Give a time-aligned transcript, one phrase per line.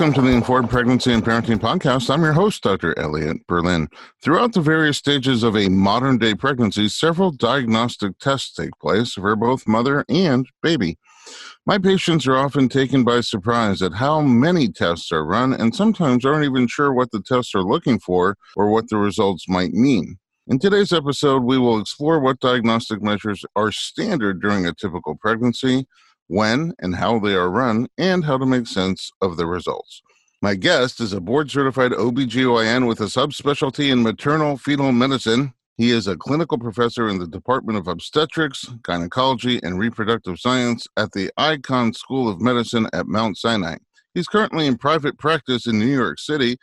[0.00, 2.08] Welcome to the Informed Pregnancy and Parenting Podcast.
[2.08, 2.98] I'm your host, Dr.
[2.98, 3.86] Elliot Berlin.
[4.22, 9.36] Throughout the various stages of a modern day pregnancy, several diagnostic tests take place for
[9.36, 10.96] both mother and baby.
[11.66, 16.24] My patients are often taken by surprise at how many tests are run and sometimes
[16.24, 20.18] aren't even sure what the tests are looking for or what the results might mean.
[20.46, 25.86] In today's episode, we will explore what diagnostic measures are standard during a typical pregnancy,
[26.30, 30.00] when and how they are run, and how to make sense of the results.
[30.40, 35.52] My guest is a board certified OBGYN with a subspecialty in maternal fetal medicine.
[35.76, 41.12] He is a clinical professor in the Department of Obstetrics, Gynecology, and Reproductive Science at
[41.12, 43.76] the Icahn School of Medicine at Mount Sinai.
[44.14, 46.58] He's currently in private practice in New York City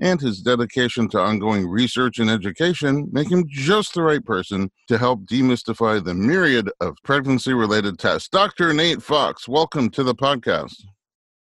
[0.00, 4.98] and his dedication to ongoing research and education make him just the right person to
[4.98, 8.28] help demystify the myriad of pregnancy related tests.
[8.28, 8.72] Dr.
[8.72, 10.74] Nate Fox, welcome to the podcast.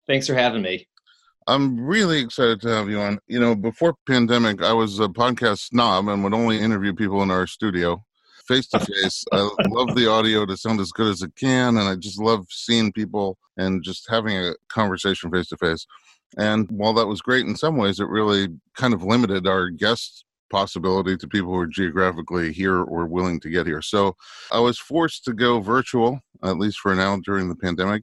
[0.07, 0.87] Thanks for having me.
[1.47, 3.19] I'm really excited to have you on.
[3.27, 7.31] You know, before pandemic, I was a podcast snob and would only interview people in
[7.31, 8.05] our studio
[8.47, 9.25] face to face.
[9.33, 12.47] I love the audio to sound as good as it can, and I just love
[12.51, 15.87] seeing people and just having a conversation face to face.
[16.37, 20.25] And while that was great in some ways, it really kind of limited our guest
[20.51, 23.83] possibility to people who are geographically here or willing to get here.
[23.83, 24.17] So
[24.53, 28.03] I was forced to go virtual, at least for now during the pandemic.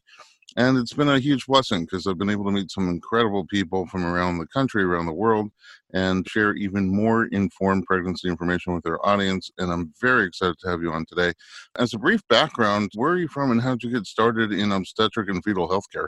[0.56, 3.86] And it's been a huge blessing because I've been able to meet some incredible people
[3.86, 5.52] from around the country, around the world,
[5.94, 9.52] and share even more informed pregnancy information with our audience.
[9.60, 11.34] And I'm very excited to have you on today.
[11.78, 14.72] As a brief background, where are you from and how did you get started in
[14.72, 16.08] obstetric and fetal healthcare?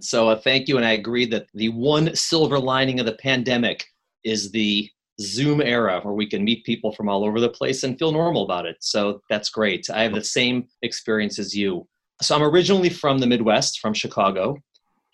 [0.00, 3.84] So uh, thank you, and I agree that the one silver lining of the pandemic
[4.24, 4.88] is the
[5.20, 8.44] Zoom era where we can meet people from all over the place and feel normal
[8.44, 8.76] about it.
[8.80, 9.90] So that's great.
[9.90, 11.88] I have the same experience as you.
[12.22, 14.56] So I'm originally from the Midwest, from Chicago,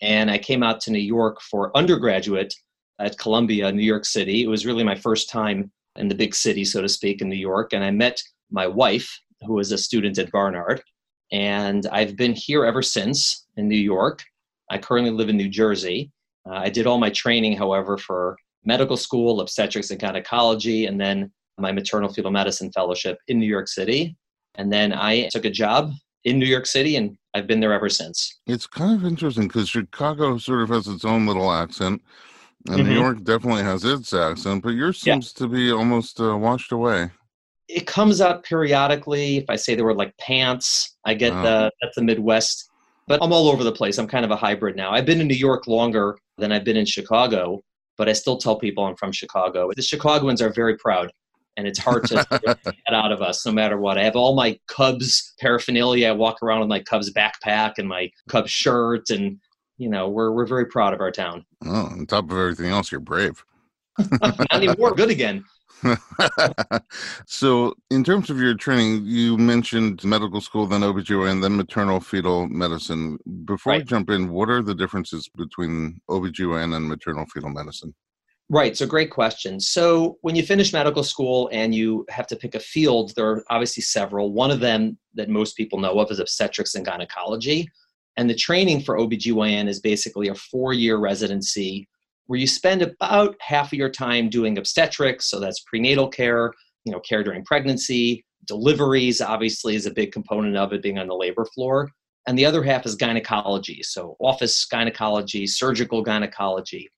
[0.03, 2.55] and I came out to New York for undergraduate
[2.99, 4.43] at Columbia, New York City.
[4.43, 7.37] It was really my first time in the big city, so to speak, in New
[7.37, 8.21] York, and I met
[8.51, 10.83] my wife, who was a student at Barnard,
[11.33, 14.23] and I've been here ever since in New York.
[14.71, 16.11] I currently live in New Jersey.
[16.49, 21.31] Uh, I did all my training, however, for medical school, obstetrics and gynecology, and then
[21.59, 24.17] my maternal fetal medicine fellowship in New York City.
[24.57, 25.93] And then I took a job
[26.25, 28.41] in New York City, and I've been there ever since.
[28.47, 32.03] It's kind of interesting because Chicago sort of has its own little accent,
[32.67, 32.89] and mm-hmm.
[32.89, 35.47] New York definitely has its accent, but yours seems yeah.
[35.47, 37.11] to be almost uh, washed away.
[37.69, 39.39] It comes out periodically.
[39.39, 41.43] If I say the word like pants, I get oh.
[41.43, 42.71] the that's the Midwest
[43.07, 43.99] but I'm all over the place.
[43.99, 44.91] I'm kind of a hybrid now.
[44.91, 47.63] I've been in New York longer than I've been in Chicago,
[47.97, 49.71] but I still tell people I'm from Chicago.
[49.75, 51.13] The Chicagoans are very proud,
[51.57, 52.27] and it's hard to
[52.65, 53.99] get out of us no matter what.
[53.99, 56.09] I have all my Cubs paraphernalia.
[56.09, 59.39] I walk around with my Cubs backpack and my Cubs shirt, and
[59.77, 61.45] you know we're we're very proud of our town.
[61.65, 63.45] Oh, on top of everything else, you're brave.
[64.21, 64.95] Not anymore.
[64.95, 65.45] Good again.
[67.27, 72.49] so, in terms of your training, you mentioned medical school, then OBGYN, then maternal fetal
[72.49, 73.19] medicine.
[73.45, 73.83] Before right.
[73.83, 77.95] we jump in, what are the differences between OBGYN and maternal fetal medicine?
[78.51, 79.59] Right, so great question.
[79.59, 83.45] So, when you finish medical school and you have to pick a field, there are
[83.51, 84.33] obviously several.
[84.33, 87.69] One of them that most people know of is obstetrics and gynecology.
[88.17, 91.89] And the training for OBGYN is basically a four year residency
[92.27, 96.53] where you spend about half of your time doing obstetrics, so that's prenatal care,
[96.85, 101.09] you know, care during pregnancy, deliveries obviously is a big component of it being on
[101.09, 101.91] the labor floor,
[102.27, 106.89] and the other half is gynecology, so office gynecology, surgical gynecology.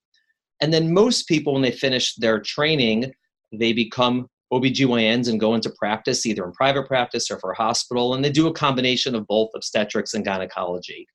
[0.61, 3.12] And then most people when they finish their training,
[3.53, 8.15] they become OBGYNs and go into practice either in private practice or for a hospital
[8.15, 11.06] and they do a combination of both obstetrics and gynecology.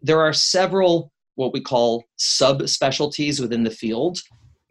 [0.00, 4.20] There are several what we call subspecialties within the field.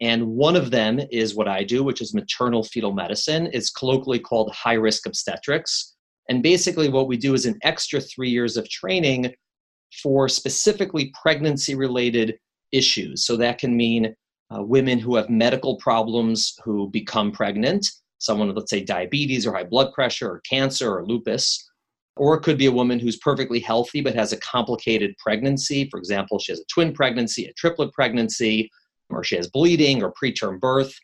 [0.00, 3.48] And one of them is what I do, which is maternal fetal medicine.
[3.52, 5.94] It's colloquially called high risk obstetrics.
[6.28, 9.32] And basically, what we do is an extra three years of training
[10.02, 12.38] for specifically pregnancy related
[12.72, 13.24] issues.
[13.24, 14.14] So that can mean
[14.50, 17.86] uh, women who have medical problems who become pregnant,
[18.18, 21.68] someone with, let's say, diabetes or high blood pressure or cancer or lupus.
[22.16, 25.88] Or it could be a woman who's perfectly healthy but has a complicated pregnancy.
[25.90, 28.70] For example, she has a twin pregnancy, a triplet pregnancy,
[29.08, 30.94] or she has bleeding or preterm birth.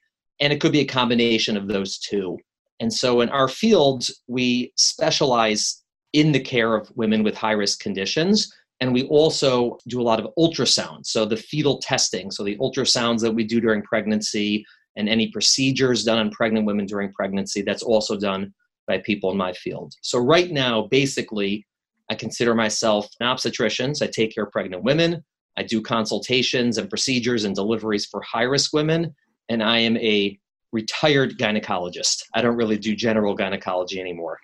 [0.41, 2.39] And it could be a combination of those two.
[2.81, 5.83] And so in our field, we specialize
[6.13, 8.53] in the care of women with high risk conditions.
[8.81, 11.05] And we also do a lot of ultrasound.
[11.07, 14.65] So the fetal testing, so the ultrasounds that we do during pregnancy
[14.97, 18.55] and any procedures done on pregnant women during pregnancy, that's also done
[18.89, 19.95] by people in my field.
[20.01, 21.65] So right now, basically,
[22.11, 23.95] I consider myself an obstetrician.
[23.95, 25.23] So I take care of pregnant women.
[25.57, 29.15] I do consultations and procedures and deliveries for high risk women.
[29.49, 30.39] And I am a
[30.73, 32.23] retired gynecologist.
[32.35, 34.39] I don't really do general gynecology anymore.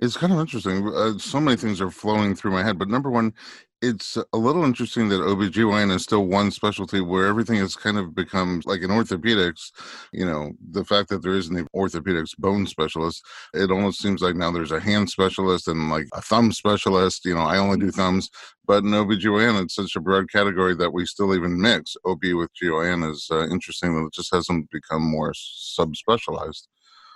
[0.00, 0.86] It's kind of interesting.
[0.86, 2.78] Uh, so many things are flowing through my head.
[2.78, 3.34] But number one,
[3.80, 8.14] it's a little interesting that OBGYN is still one specialty where everything has kind of
[8.14, 9.70] become like in orthopedics,
[10.12, 14.34] you know, the fact that there isn't an orthopedics bone specialist, it almost seems like
[14.34, 17.24] now there's a hand specialist and like a thumb specialist.
[17.24, 18.30] You know, I only do thumbs,
[18.66, 22.50] but in OBGYN, it's such a broad category that we still even mix OB with
[22.60, 26.66] GYN is uh, interesting that it just hasn't become more subspecialized.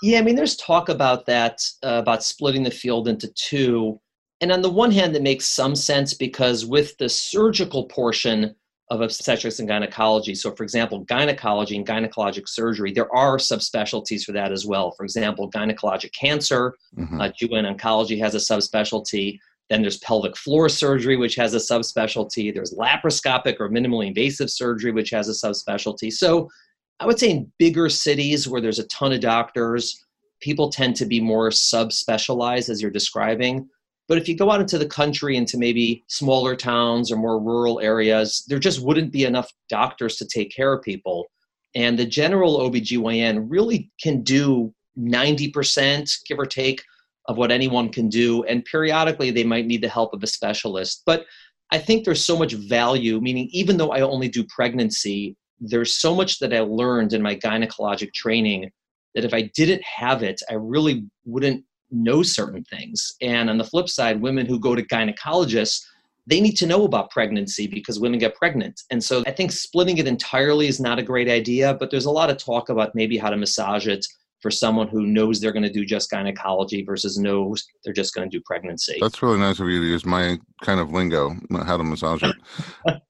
[0.01, 4.01] Yeah, I mean, there's talk about that, uh, about splitting the field into two
[4.43, 8.57] and on the one hand, it makes some sense because with the surgical portion
[8.91, 14.33] of obstetrics and gynecology, so for example, gynecology and gynecologic surgery, there are subspecialties for
[14.33, 14.91] that as well.
[14.91, 17.21] For example, gynecologic cancer, mm-hmm.
[17.21, 19.39] uh, GYN oncology has a subspecialty.
[19.71, 22.53] Then there's pelvic floor surgery, which has a subspecialty.
[22.53, 26.13] There's laparoscopic or minimally invasive surgery, which has a subspecialty.
[26.13, 26.51] So
[26.99, 30.05] I would say in bigger cities where there's a ton of doctors,
[30.41, 33.69] people tend to be more subspecialized, as you're describing.
[34.13, 37.81] But if you go out into the country, into maybe smaller towns or more rural
[37.81, 41.31] areas, there just wouldn't be enough doctors to take care of people.
[41.75, 46.83] And the general OBGYN really can do 90%, give or take,
[47.27, 48.45] of what anyone can do.
[48.45, 51.05] And periodically, they might need the help of a specialist.
[51.07, 51.25] But
[51.71, 56.15] I think there's so much value, meaning, even though I only do pregnancy, there's so
[56.15, 58.73] much that I learned in my gynecologic training
[59.15, 63.15] that if I didn't have it, I really wouldn't know certain things.
[63.21, 65.85] And on the flip side, women who go to gynecologists,
[66.27, 68.81] they need to know about pregnancy because women get pregnant.
[68.91, 72.11] And so I think splitting it entirely is not a great idea, but there's a
[72.11, 74.07] lot of talk about maybe how to massage it
[74.41, 78.29] for someone who knows they're going to do just gynecology versus knows they're just going
[78.29, 78.99] to do pregnancy.
[79.01, 82.37] That's really nice of you to use my kind of lingo, how to massage it.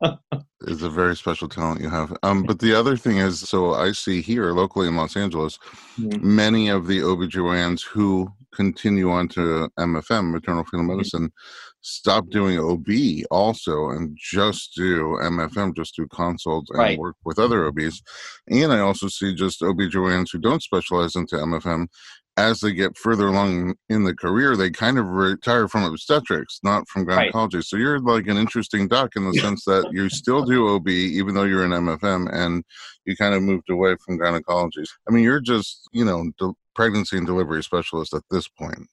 [0.67, 2.17] is a very special talent you have.
[2.23, 5.59] Um, but the other thing is, so I see here locally in Los Angeles,
[5.99, 6.37] mm-hmm.
[6.37, 10.97] many of the OBGYNs who continue on to MFM, maternal fetal mm-hmm.
[10.97, 11.33] medicine,
[11.81, 16.99] stop doing OB also and just do MFM, just do consults and right.
[16.99, 18.03] work with other OBs.
[18.49, 21.89] And I also see just OBGYNs who don't specialize into MFM
[22.37, 26.89] as they get further along in the career, they kind of retire from obstetrics, not
[26.89, 27.59] from gynecology.
[27.59, 27.65] Right.
[27.65, 31.35] So you're like an interesting doc in the sense that you still do OB, even
[31.35, 32.65] though you're an MFM, and
[33.05, 34.85] you kind of moved away from gynecology.
[35.07, 38.89] I mean, you're just, you know, pregnancy and delivery specialist at this point.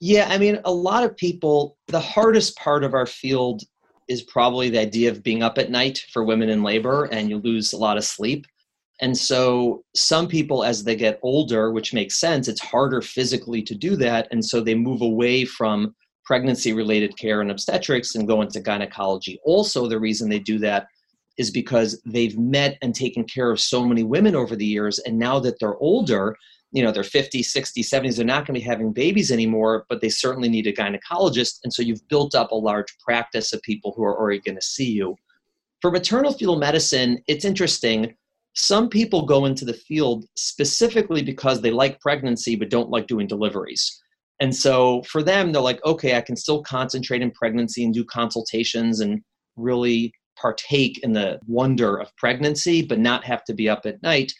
[0.00, 3.62] Yeah, I mean, a lot of people, the hardest part of our field
[4.08, 7.38] is probably the idea of being up at night for women in labor, and you
[7.38, 8.46] lose a lot of sleep.
[9.00, 13.74] And so some people, as they get older, which makes sense, it's harder physically to
[13.74, 14.28] do that.
[14.30, 15.94] And so they move away from
[16.24, 19.40] pregnancy related care and obstetrics and go into gynecology.
[19.44, 20.86] Also, the reason they do that
[21.38, 24.98] is because they've met and taken care of so many women over the years.
[25.00, 26.36] And now that they're older,
[26.72, 30.00] you know, they're 50, 60, 70s, they're not going to be having babies anymore, but
[30.00, 31.58] they certainly need a gynecologist.
[31.64, 34.66] And so you've built up a large practice of people who are already going to
[34.66, 35.16] see you.
[35.80, 38.14] For maternal fetal medicine, it's interesting
[38.54, 43.26] some people go into the field specifically because they like pregnancy but don't like doing
[43.26, 44.02] deliveries.
[44.40, 48.04] And so for them, they're like, okay, I can still concentrate in pregnancy and do
[48.04, 49.22] consultations and
[49.56, 54.32] really partake in the wonder of pregnancy, but not have to be up at night.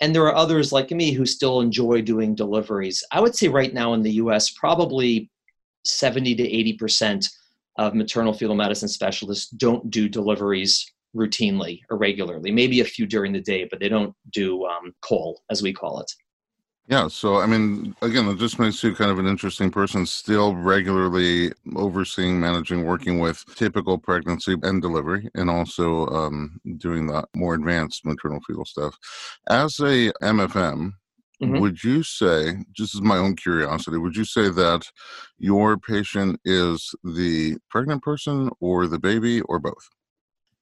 [0.00, 3.02] And there are others like me who still enjoy doing deliveries.
[3.10, 5.30] I would say right now in the US, probably
[5.84, 6.42] 70 to
[6.84, 7.28] 80%
[7.78, 13.32] of maternal fetal medicine specialists don't do deliveries routinely or regularly, maybe a few during
[13.32, 16.12] the day, but they don't do um, call, as we call it.
[16.88, 20.54] Yeah, so I mean, again, it just makes you kind of an interesting person, still
[20.54, 27.54] regularly overseeing, managing, working with typical pregnancy and delivery, and also um, doing the more
[27.54, 28.96] advanced maternal fetal stuff.
[29.48, 30.92] As a MFM,
[31.42, 31.58] mm-hmm.
[31.58, 34.88] would you say, just as my own curiosity, would you say that
[35.38, 39.88] your patient is the pregnant person or the baby or both?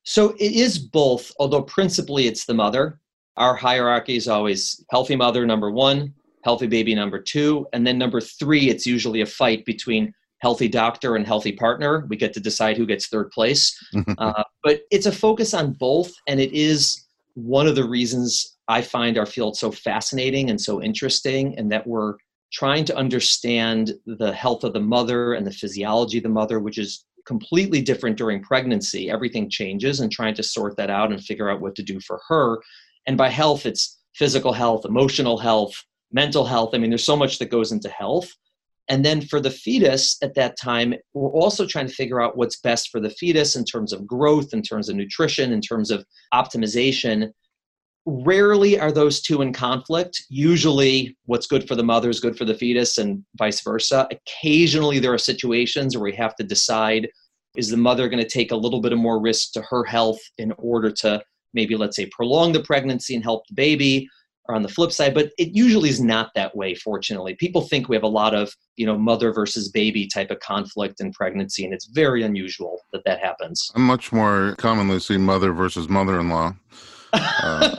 [0.05, 2.99] So it is both, although principally it's the mother.
[3.37, 8.21] Our hierarchy is always healthy mother, number one, healthy baby, number two, and then number
[8.21, 12.07] three, it's usually a fight between healthy doctor and healthy partner.
[12.09, 13.77] We get to decide who gets third place.
[14.19, 18.83] uh, but it's a focus on both, and it is one of the reasons I
[18.83, 22.15] find our field so fascinating and so interesting, and that we're
[22.53, 26.79] trying to understand the health of the mother and the physiology of the mother, which
[26.79, 29.11] is completely different during pregnancy.
[29.11, 32.21] Everything changes and trying to sort that out and figure out what to do for
[32.29, 32.59] her.
[33.07, 35.75] And by health, it's physical health, emotional health,
[36.13, 36.71] mental health.
[36.75, 38.31] I mean, there's so much that goes into health.
[38.89, 42.61] And then for the fetus at that time, we're also trying to figure out what's
[42.61, 46.05] best for the fetus in terms of growth, in terms of nutrition, in terms of
[46.35, 47.31] optimization.
[48.07, 50.23] Rarely are those two in conflict.
[50.29, 54.07] Usually, what's good for the mother is good for the fetus, and vice versa.
[54.11, 57.09] Occasionally, there are situations where we have to decide
[57.57, 60.21] is the mother going to take a little bit of more risk to her health
[60.37, 61.23] in order to
[61.55, 64.09] maybe, let's say, prolong the pregnancy and help the baby?
[64.49, 67.89] or on the flip side but it usually is not that way fortunately people think
[67.89, 71.65] we have a lot of you know mother versus baby type of conflict in pregnancy
[71.65, 76.55] and it's very unusual that that happens i much more commonly see mother versus mother-in-law
[77.15, 77.77] uh,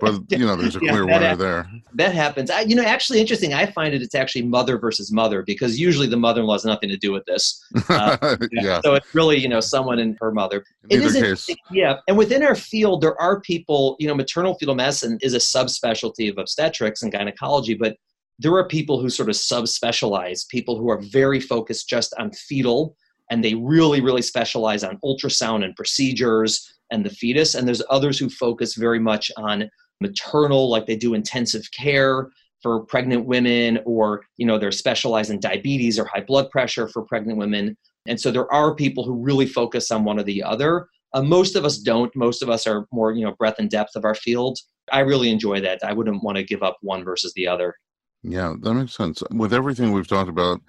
[0.00, 1.70] but you know, there's a clear yeah, winner there.
[1.94, 2.50] That happens.
[2.50, 3.54] I, you know, actually interesting.
[3.54, 6.96] I find it it's actually mother versus mother because usually the mother-in-law has nothing to
[6.96, 7.64] do with this.
[7.90, 8.80] Uh, yeah.
[8.84, 10.64] So it's really you know someone and her mother.
[10.90, 11.50] In it is.
[11.70, 13.96] Yeah, and within our field, there are people.
[13.98, 17.96] You know, maternal fetal medicine is a subspecialty of obstetrics and gynecology, but
[18.38, 20.46] there are people who sort of subspecialize.
[20.48, 22.96] People who are very focused just on fetal
[23.30, 27.54] and they really really specialize on ultrasound and procedures and the fetus.
[27.54, 29.68] And there's others who focus very much on
[30.00, 32.30] maternal like they do intensive care
[32.62, 37.02] for pregnant women or you know they're specialized in diabetes or high blood pressure for
[37.02, 37.76] pregnant women.
[38.06, 40.88] And so there are people who really focus on one or the other.
[41.12, 42.14] Uh, most of us don't.
[42.16, 44.58] Most of us are more you know breadth and depth of our field.
[44.92, 45.80] I really enjoy that.
[45.84, 47.74] I wouldn't want to give up one versus the other.
[48.22, 49.22] Yeah that makes sense.
[49.30, 50.60] With everything we've talked about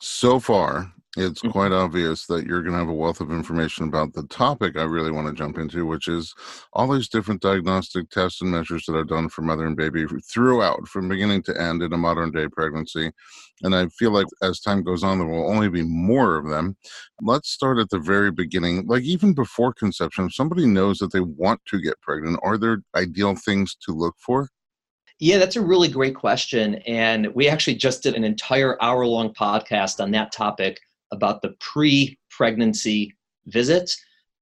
[0.00, 1.50] so far it's mm-hmm.
[1.50, 4.84] quite obvious that you're going to have a wealth of information about the topic I
[4.84, 6.34] really want to jump into, which is
[6.72, 10.88] all these different diagnostic tests and measures that are done for mother and baby throughout,
[10.88, 13.10] from beginning to end in a modern day pregnancy.
[13.62, 16.76] And I feel like as time goes on, there will only be more of them.
[17.20, 20.26] Let's start at the very beginning, like even before conception.
[20.26, 24.14] If somebody knows that they want to get pregnant, are there ideal things to look
[24.18, 24.48] for?
[25.18, 26.76] Yeah, that's a really great question.
[26.86, 30.80] And we actually just did an entire hour long podcast on that topic
[31.12, 33.14] about the pre-pregnancy
[33.46, 33.94] visit.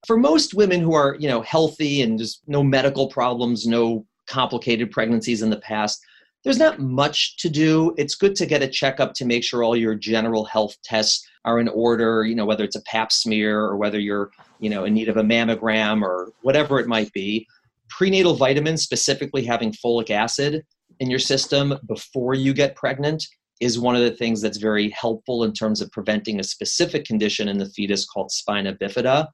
[0.07, 4.91] For most women who are, you know, healthy and just no medical problems, no complicated
[4.91, 6.01] pregnancies in the past,
[6.43, 7.95] there's not much to do.
[7.99, 11.59] It's good to get a checkup to make sure all your general health tests are
[11.59, 14.95] in order, you know, whether it's a pap smear or whether you're, you know, in
[14.95, 17.47] need of a mammogram or whatever it might be.
[17.89, 20.65] Prenatal vitamins, specifically having folic acid
[21.01, 23.27] in your system before you get pregnant,
[23.61, 27.49] is one of the things that's very helpful in terms of preventing a specific condition
[27.49, 29.29] in the fetus called spina bifida.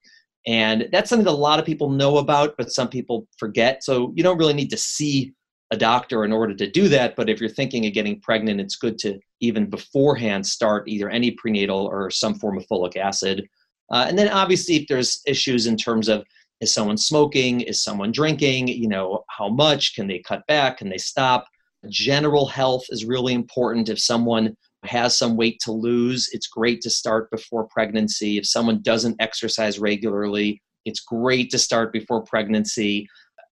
[0.47, 3.83] And that's something that a lot of people know about, but some people forget.
[3.83, 5.33] So you don't really need to see
[5.73, 7.17] a doctor in order to do that.
[7.17, 11.33] But if you're thinking of getting pregnant, it's good to even beforehand start either any
[11.33, 13.47] prenatal or some form of folic acid.
[13.93, 16.25] Uh, and then obviously, if there's issues in terms of
[16.61, 20.89] is someone smoking, is someone drinking, you know, how much can they cut back, can
[20.89, 21.47] they stop?
[21.89, 23.89] General health is really important.
[23.89, 28.39] If someone has some weight to lose, it's great to start before pregnancy.
[28.39, 33.07] If someone doesn't exercise regularly, it's great to start before pregnancy.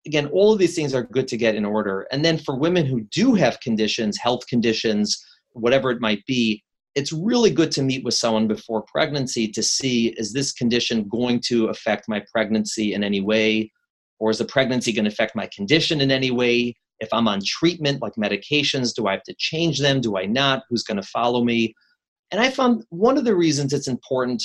[0.07, 2.07] Again, all of these things are good to get in order.
[2.13, 5.23] And then for women who do have conditions, health conditions,
[5.53, 6.63] whatever it might be,
[6.95, 11.41] it's really good to meet with someone before pregnancy to see is this condition going
[11.47, 13.73] to affect my pregnancy in any way?
[14.21, 16.77] Or is the pregnancy going to affect my condition in any way?
[17.01, 20.01] If I'm on treatment like medications, do I have to change them?
[20.01, 20.63] Do I not?
[20.69, 21.75] Who's going to follow me?
[22.31, 24.43] And I found one of the reasons it's important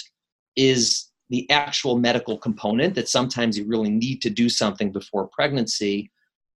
[0.55, 6.11] is the actual medical component that sometimes you really need to do something before pregnancy.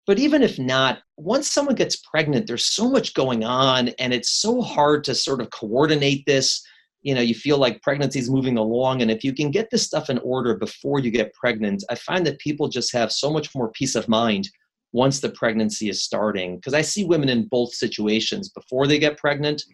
[0.06, 4.30] But even if not, once someone gets pregnant, there's so much going on, and it's
[4.30, 6.62] so hard to sort of coordinate this.
[7.02, 9.84] You know, you feel like pregnancy is moving along, and if you can get this
[9.84, 13.54] stuff in order before you get pregnant, I find that people just have so much
[13.54, 14.48] more peace of mind
[14.92, 19.18] once the pregnancy is starting because i see women in both situations before they get
[19.18, 19.64] pregnant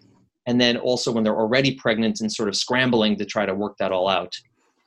[0.47, 3.77] and then also when they're already pregnant and sort of scrambling to try to work
[3.79, 4.35] that all out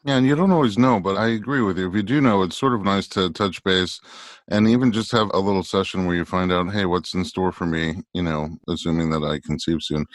[0.04, 1.88] yeah, and you don't always know, but I agree with you.
[1.88, 4.02] If you do know, it's sort of nice to touch base
[4.52, 7.52] and even just have a little session where you find out, hey, what's in store
[7.52, 10.06] for me, you know, assuming that I conceive soon.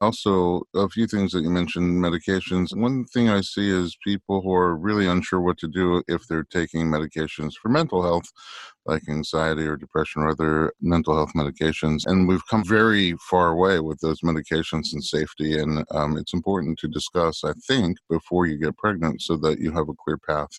[0.00, 2.74] Also, a few things that you mentioned medications.
[2.74, 6.44] One thing I see is people who are really unsure what to do if they're
[6.50, 8.28] taking medications for mental health
[8.86, 12.02] like anxiety or depression or other mental health medications.
[12.06, 15.58] And we've come very far away with those medications and safety.
[15.58, 19.70] And um, it's important to discuss, I think, before you get pregnant so that you
[19.72, 20.58] have a clear path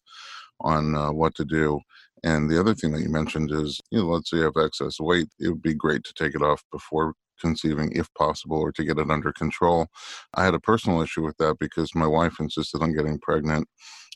[0.61, 1.79] on uh, what to do.
[2.23, 4.99] And the other thing that you mentioned is, you know, let's say you have excess
[4.99, 8.83] weight, it would be great to take it off before conceiving if possible or to
[8.83, 9.87] get it under control.
[10.35, 13.67] I had a personal issue with that because my wife insisted on getting pregnant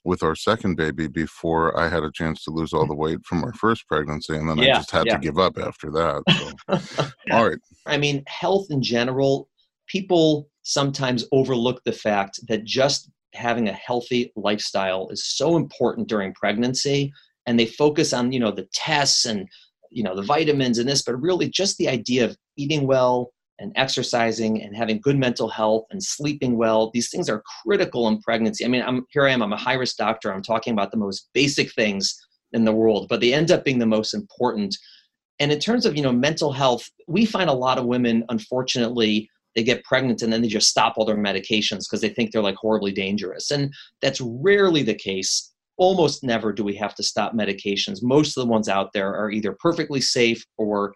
[0.06, 2.90] with our second baby before I had a chance to lose all mm.
[2.90, 5.16] the weight from our first pregnancy, and then yeah, I just had yeah.
[5.16, 6.24] to give up after that.
[6.70, 7.06] So.
[7.32, 7.60] all right.
[7.86, 9.50] I mean, health in general,
[9.88, 16.34] people sometimes overlook the fact that just having a healthy lifestyle is so important during
[16.34, 17.12] pregnancy
[17.48, 19.48] and they focus on you know the tests and
[19.90, 23.72] you know the vitamins and this but really just the idea of eating well and
[23.76, 28.64] exercising and having good mental health and sleeping well these things are critical in pregnancy.
[28.64, 30.32] I mean i'm here i am i'm a high risk doctor.
[30.32, 32.16] I'm talking about the most basic things
[32.52, 34.78] in the world but they end up being the most important.
[35.40, 39.30] And in terms of you know mental health we find a lot of women unfortunately
[39.56, 42.44] they get pregnant and then they just stop all their medications because they think they're
[42.44, 43.50] like horribly dangerous.
[43.50, 43.74] And
[44.04, 48.50] that's rarely the case almost never do we have to stop medications most of the
[48.50, 50.94] ones out there are either perfectly safe or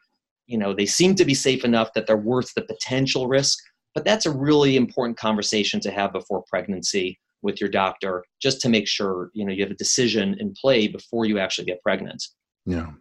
[0.47, 3.59] you know they seem to be safe enough that they're worth the potential risk
[3.93, 8.69] but that's a really important conversation to have before pregnancy with your doctor just to
[8.69, 12.23] make sure you know you have a decision in play before you actually get pregnant
[12.63, 12.91] yeah,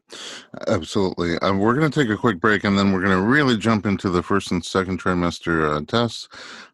[0.68, 1.37] absolutely.
[1.37, 3.84] Uh, we're going to take a quick break and then we're going to really jump
[3.84, 6.28] into the first and second trimester uh, tests.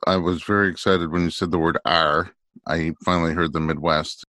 [0.07, 2.31] I was very excited when you said the word R.
[2.65, 4.25] I finally heard the Midwest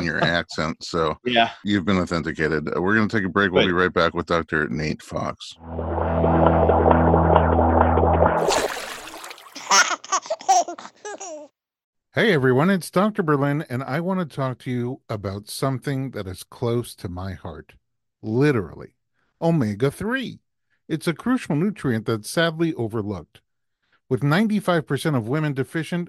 [0.00, 0.82] your accent.
[0.82, 2.68] So yeah, you've been authenticated.
[2.68, 3.52] Uh, we're going to take a break.
[3.52, 4.68] We'll be right back with Dr.
[4.68, 5.56] Nate Fox.
[12.14, 13.24] Hey everyone, it's Dr.
[13.24, 17.32] Berlin, and I want to talk to you about something that is close to my
[17.32, 17.72] heart.
[18.22, 18.94] Literally,
[19.42, 20.38] omega 3.
[20.86, 23.40] It's a crucial nutrient that's sadly overlooked.
[24.08, 26.08] With 95% of women deficient,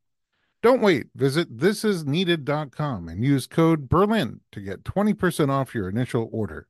[0.61, 1.07] Don't wait.
[1.15, 6.67] Visit thisisneeded.com and use code Berlin to get 20% off your initial order.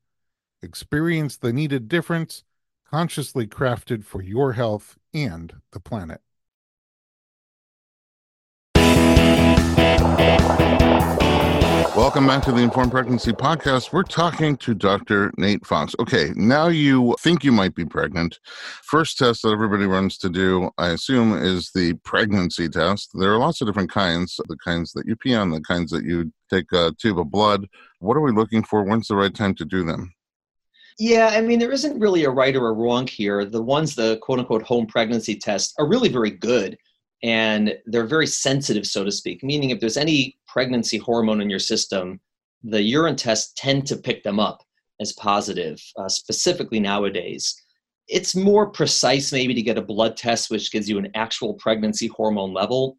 [0.62, 2.44] Experience the needed difference,
[2.90, 6.22] consciously crafted for your health and the planet.
[11.96, 13.92] Welcome back to the Informed Pregnancy Podcast.
[13.92, 15.34] We're talking to Dr.
[15.38, 15.94] Nate Fox.
[16.00, 18.40] Okay, now you think you might be pregnant.
[18.84, 23.10] First test that everybody runs to do, I assume, is the pregnancy test.
[23.14, 26.06] There are lots of different kinds the kinds that you pee on, the kinds that
[26.06, 27.68] you take a tube of blood.
[28.00, 28.84] What are we looking for?
[28.84, 30.14] When's the right time to do them?
[30.98, 33.44] Yeah, I mean, there isn't really a right or a wrong here.
[33.44, 36.78] The ones, the quote unquote home pregnancy tests, are really very good
[37.24, 41.60] and they're very sensitive, so to speak, meaning if there's any pregnancy hormone in your
[41.60, 42.20] system,
[42.64, 44.64] the urine tests tend to pick them up
[45.00, 47.56] as positive, uh, specifically nowadays.
[48.08, 52.08] It's more precise, maybe, to get a blood test, which gives you an actual pregnancy
[52.08, 52.98] hormone level,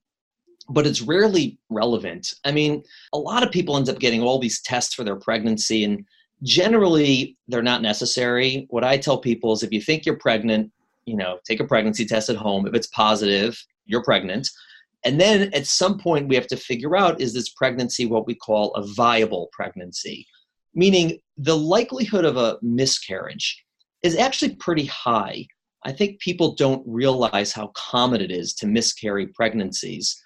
[0.69, 2.35] but it's rarely relevant.
[2.45, 2.83] I mean,
[3.13, 6.05] a lot of people end up getting all these tests for their pregnancy, and
[6.43, 8.67] generally, they're not necessary.
[8.71, 10.73] What I tell people is if you think you're pregnant,
[11.05, 12.67] you know, take a pregnancy test at home.
[12.67, 14.49] If it's positive, you're pregnant.
[15.05, 18.35] And then at some point, we have to figure out is this pregnancy what we
[18.35, 20.27] call a viable pregnancy?
[20.75, 23.63] Meaning the likelihood of a miscarriage
[24.03, 25.47] is actually pretty high.
[25.85, 30.21] I think people don't realize how common it is to miscarry pregnancies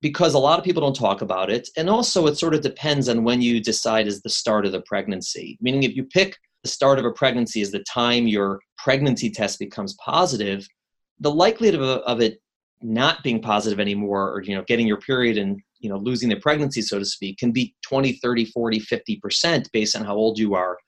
[0.00, 1.68] because a lot of people don't talk about it.
[1.76, 4.82] And also, it sort of depends on when you decide is the start of the
[4.82, 5.56] pregnancy.
[5.60, 9.58] Meaning, if you pick the start of a pregnancy as the time your pregnancy test
[9.58, 10.66] becomes positive,
[11.20, 12.41] the likelihood of, of it
[12.82, 16.36] not being positive anymore or you know getting your period and you know losing the
[16.36, 20.54] pregnancy so to speak can be 20 30 40 50% based on how old you
[20.54, 20.78] are.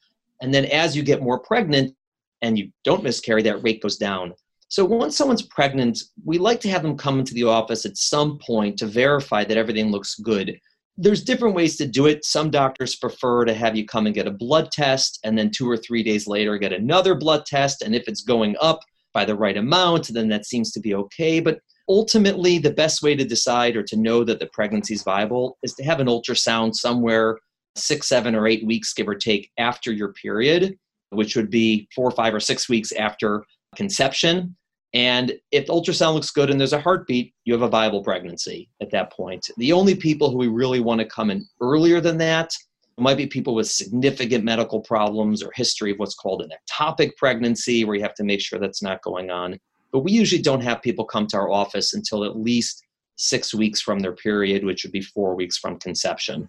[0.40, 1.94] And then as you get more pregnant
[2.42, 4.34] and you don't miscarry that rate goes down.
[4.68, 8.38] So once someone's pregnant we like to have them come into the office at some
[8.38, 10.58] point to verify that everything looks good.
[10.96, 12.24] There's different ways to do it.
[12.24, 15.68] Some doctors prefer to have you come and get a blood test and then two
[15.68, 17.82] or three days later get another blood test.
[17.82, 18.80] And if it's going up
[19.12, 21.40] by the right amount then that seems to be okay.
[21.40, 25.58] But ultimately the best way to decide or to know that the pregnancy is viable
[25.62, 27.38] is to have an ultrasound somewhere
[27.76, 30.76] six seven or eight weeks give or take after your period
[31.14, 33.44] which would be four five or six weeks after
[33.76, 34.56] conception.
[34.92, 38.68] And if the ultrasound looks good and there's a heartbeat you have a viable pregnancy
[38.80, 39.48] at that point.
[39.56, 42.52] The only people who we really want to come in earlier than that
[42.96, 47.84] might be people with significant medical problems or history of what's called an ectopic pregnancy
[47.84, 49.58] where you have to make sure that's not going on
[49.94, 52.82] but we usually don't have people come to our office until at least
[53.14, 56.48] six weeks from their period, which would be four weeks from conception.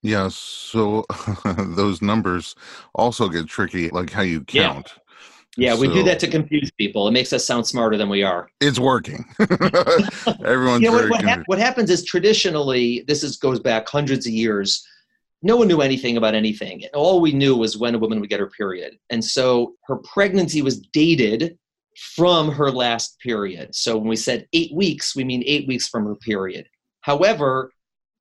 [0.00, 1.04] Yeah, so
[1.44, 2.54] those numbers
[2.94, 4.94] also get tricky, like how you count.
[5.58, 7.06] Yeah, we So- do that to confuse people.
[7.06, 8.48] It makes us sound smarter than we are.
[8.62, 9.26] It's working.
[9.40, 13.86] Everyone's you know, what, very what, hap- what happens is traditionally, this is, goes back
[13.86, 14.86] hundreds of years.
[15.42, 16.82] No one knew anything about anything.
[16.94, 18.96] All we knew was when a woman would get her period.
[19.10, 21.58] And so her pregnancy was dated
[21.96, 23.74] from her last period.
[23.74, 26.68] So when we said eight weeks, we mean eight weeks from her period.
[27.00, 27.72] However,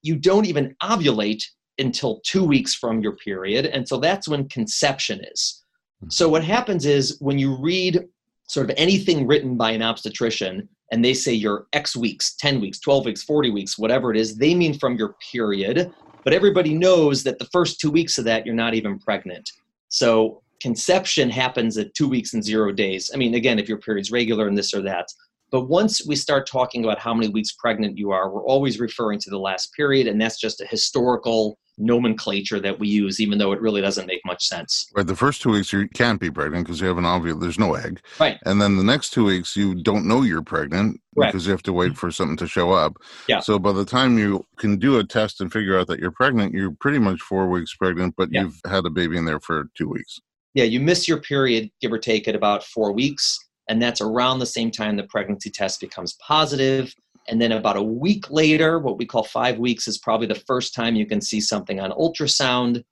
[0.02, 1.44] you don't even ovulate
[1.78, 3.66] until two weeks from your period.
[3.66, 5.64] And so that's when conception is.
[6.02, 6.10] Hmm.
[6.10, 8.06] So what happens is when you read
[8.48, 12.80] sort of anything written by an obstetrician and they say you're X weeks, 10 weeks,
[12.80, 15.92] 12 weeks, 40 weeks, whatever it is, they mean from your period.
[16.24, 19.50] But everybody knows that the first two weeks of that, you're not even pregnant.
[19.90, 23.12] So conception happens at two weeks and zero days.
[23.14, 25.06] I mean, again, if your period's regular and this or that.
[25.52, 29.20] But once we start talking about how many weeks pregnant you are, we're always referring
[29.20, 30.08] to the last period.
[30.08, 34.22] And that's just a historical nomenclature that we use, even though it really doesn't make
[34.26, 34.90] much sense.
[34.96, 37.38] Right, the first two weeks you can't be pregnant because you have an ovule.
[37.38, 38.40] There's no egg, Right.
[38.48, 41.34] and then the next two weeks you don't know you're pregnant Correct.
[41.34, 42.94] because you have to wait for something to show up.
[43.28, 43.42] Yeah.
[43.42, 46.54] So by the time you can do a test and figure out that you're pregnant,
[46.54, 48.44] you're pretty much four weeks pregnant, but Yeah.
[48.44, 50.20] you've had a baby in there for two weeks.
[50.56, 53.38] Yeah, you miss your period, give or take, at about four weeks.
[53.70, 56.94] And that's around the same time the pregnancy test becomes positive.
[57.28, 60.74] And then about a week later, what we call five weeks, is probably the first
[60.74, 62.84] time you can see something on ultrasound.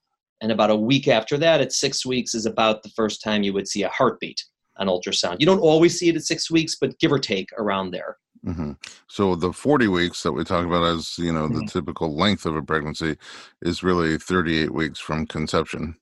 [0.42, 3.54] And about a week after that, at six weeks, is about the first time you
[3.54, 4.44] would see a heartbeat
[4.78, 5.38] on ultrasound.
[5.40, 8.18] You don't always see it at six weeks, but give or take around there.
[8.44, 8.72] hmm
[9.08, 11.72] So the 40 weeks that we talk about as you know the Mhm.
[11.72, 13.16] typical length of a pregnancy
[13.62, 15.96] is really 38 weeks from conception.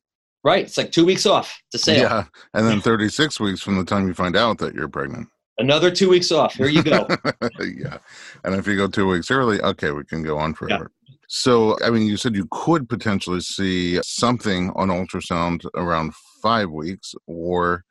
[0.43, 0.65] Right?
[0.65, 2.01] It's like two weeks off to sail.
[2.01, 2.23] Yeah,
[2.53, 5.27] and then 36 weeks from the time you find out that you're pregnant.
[5.57, 6.55] Another two weeks off.
[6.55, 7.07] Here you go.
[7.59, 7.97] yeah.
[8.43, 10.91] And if you go two weeks early, okay, we can go on forever.
[11.27, 17.13] So, I mean, you said you could potentially see something on ultrasound around five weeks
[17.27, 17.85] or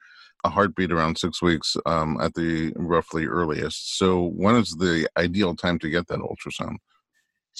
[0.44, 3.98] a heartbeat around six weeks um, at the roughly earliest.
[3.98, 6.76] So, when is the ideal time to get that ultrasound?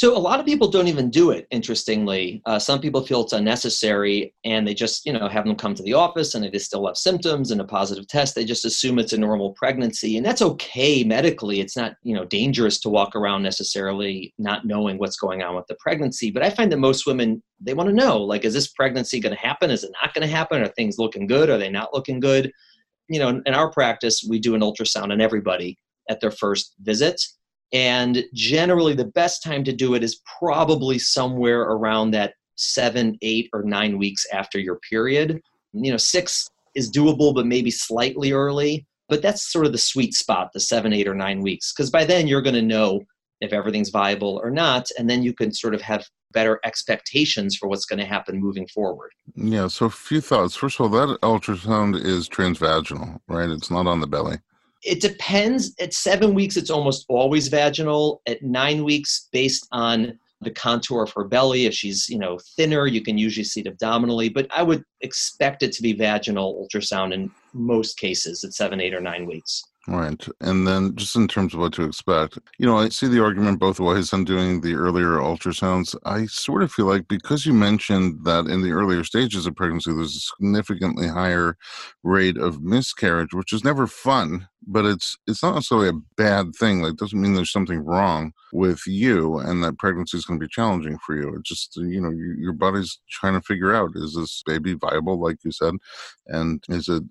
[0.00, 1.46] So a lot of people don't even do it.
[1.50, 5.74] Interestingly, uh, some people feel it's unnecessary, and they just you know have them come
[5.74, 8.64] to the office, and if they still have symptoms and a positive test, they just
[8.64, 11.60] assume it's a normal pregnancy, and that's okay medically.
[11.60, 15.66] It's not you know dangerous to walk around necessarily not knowing what's going on with
[15.66, 16.30] the pregnancy.
[16.30, 19.34] But I find that most women they want to know like, is this pregnancy going
[19.34, 19.70] to happen?
[19.70, 20.62] Is it not going to happen?
[20.62, 21.50] Are things looking good?
[21.50, 22.50] Are they not looking good?
[23.08, 25.76] You know, in, in our practice, we do an ultrasound on everybody
[26.08, 27.20] at their first visit.
[27.72, 33.48] And generally, the best time to do it is probably somewhere around that seven, eight,
[33.52, 35.40] or nine weeks after your period.
[35.72, 38.86] You know, six is doable, but maybe slightly early.
[39.08, 42.04] But that's sort of the sweet spot, the seven, eight, or nine weeks, because by
[42.04, 43.00] then you're going to know
[43.40, 44.88] if everything's viable or not.
[44.98, 48.68] And then you can sort of have better expectations for what's going to happen moving
[48.68, 49.10] forward.
[49.34, 49.68] Yeah.
[49.68, 50.54] So, a few thoughts.
[50.54, 53.50] First of all, that ultrasound is transvaginal, right?
[53.50, 54.38] It's not on the belly.
[54.82, 55.74] It depends.
[55.80, 58.22] At seven weeks, it's almost always vaginal.
[58.26, 62.86] At nine weeks, based on the contour of her belly, if she's you know thinner,
[62.86, 64.28] you can usually see it abdominally.
[64.28, 68.94] But I would expect it to be vaginal ultrasound in most cases at seven, eight,
[68.94, 69.62] or nine weeks.
[69.92, 70.24] Right.
[70.40, 73.58] And then just in terms of what to expect, you know, I see the argument
[73.58, 75.96] both ways on doing the earlier ultrasounds.
[76.04, 79.92] I sort of feel like because you mentioned that in the earlier stages of pregnancy,
[79.92, 81.56] there's a significantly higher
[82.04, 86.82] rate of miscarriage, which is never fun, but it's it's not necessarily a bad thing.
[86.82, 90.50] Like, doesn't mean there's something wrong with you and that pregnancy is going to be
[90.50, 91.34] challenging for you.
[91.36, 95.38] It's just, you know, your body's trying to figure out is this baby viable, like
[95.44, 95.74] you said,
[96.26, 97.02] and is it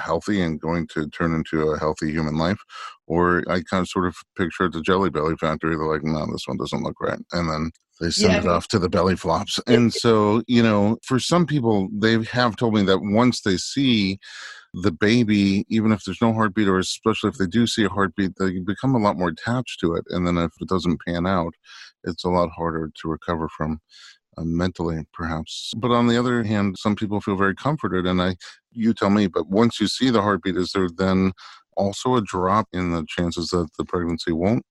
[0.00, 2.58] healthy and going to turn into a healthy human life?
[3.06, 6.26] Or I kind of sort of picture at the Jelly Belly factory, they're like, no,
[6.32, 7.18] this one doesn't look right.
[7.32, 8.40] And then they send Yeah.
[8.40, 9.60] it off to the belly flops.
[9.66, 14.18] And so, you know, for some people, they have told me that once they see
[14.72, 18.32] the baby, even if there's no heartbeat, or especially if they do see a heartbeat,
[18.38, 20.04] they become a lot more attached to it.
[20.08, 21.54] And then if it doesn't pan out,
[22.02, 23.80] it's a lot harder to recover from
[24.36, 25.70] uh, mentally, perhaps.
[25.76, 28.06] But on the other hand, some people feel very comforted.
[28.06, 28.34] And I,
[28.72, 31.32] you tell me, but once you see the heartbeat, is there then
[31.76, 34.64] also a drop in the chances that the pregnancy won't?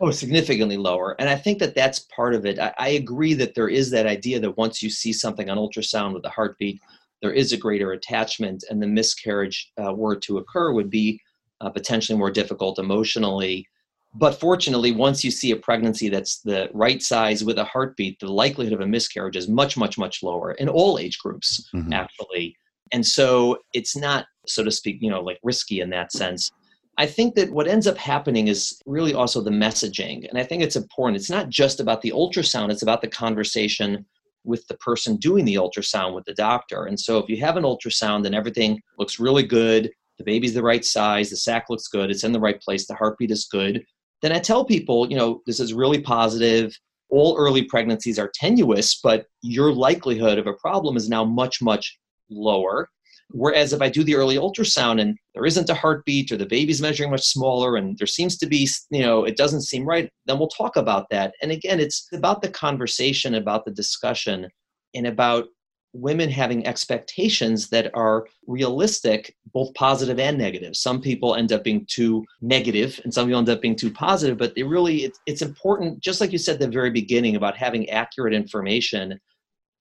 [0.00, 1.16] Oh, significantly lower.
[1.18, 2.58] And I think that that's part of it.
[2.58, 6.14] I, I agree that there is that idea that once you see something on ultrasound
[6.14, 6.80] with a heartbeat,
[7.20, 11.20] there is a greater attachment, and the miscarriage uh, were to occur would be
[11.60, 13.66] uh, potentially more difficult emotionally.
[14.14, 18.32] But fortunately, once you see a pregnancy that's the right size with a heartbeat, the
[18.32, 21.92] likelihood of a miscarriage is much, much, much lower in all age groups, Mhm.
[21.92, 22.56] actually.
[22.92, 26.50] And so it's not, so to speak, you know, like risky in that sense.
[26.96, 30.28] I think that what ends up happening is really also the messaging.
[30.28, 31.16] And I think it's important.
[31.16, 34.04] It's not just about the ultrasound, it's about the conversation
[34.44, 36.86] with the person doing the ultrasound with the doctor.
[36.86, 40.62] And so if you have an ultrasound and everything looks really good, the baby's the
[40.62, 43.84] right size, the sac looks good, it's in the right place, the heartbeat is good,
[44.22, 46.76] then I tell people, you know, this is really positive.
[47.10, 51.96] All early pregnancies are tenuous, but your likelihood of a problem is now much, much
[52.30, 52.88] lower.
[53.30, 56.80] Whereas if I do the early ultrasound and there isn't a heartbeat or the baby's
[56.80, 60.38] measuring much smaller and there seems to be, you know, it doesn't seem right, then
[60.38, 61.34] we'll talk about that.
[61.42, 64.48] And again, it's about the conversation, about the discussion,
[64.94, 65.48] and about
[65.92, 70.76] women having expectations that are realistic, both positive and negative.
[70.76, 74.38] Some people end up being too negative and some people end up being too positive,
[74.38, 77.56] but it really, it's, it's important, just like you said at the very beginning about
[77.56, 79.18] having accurate information.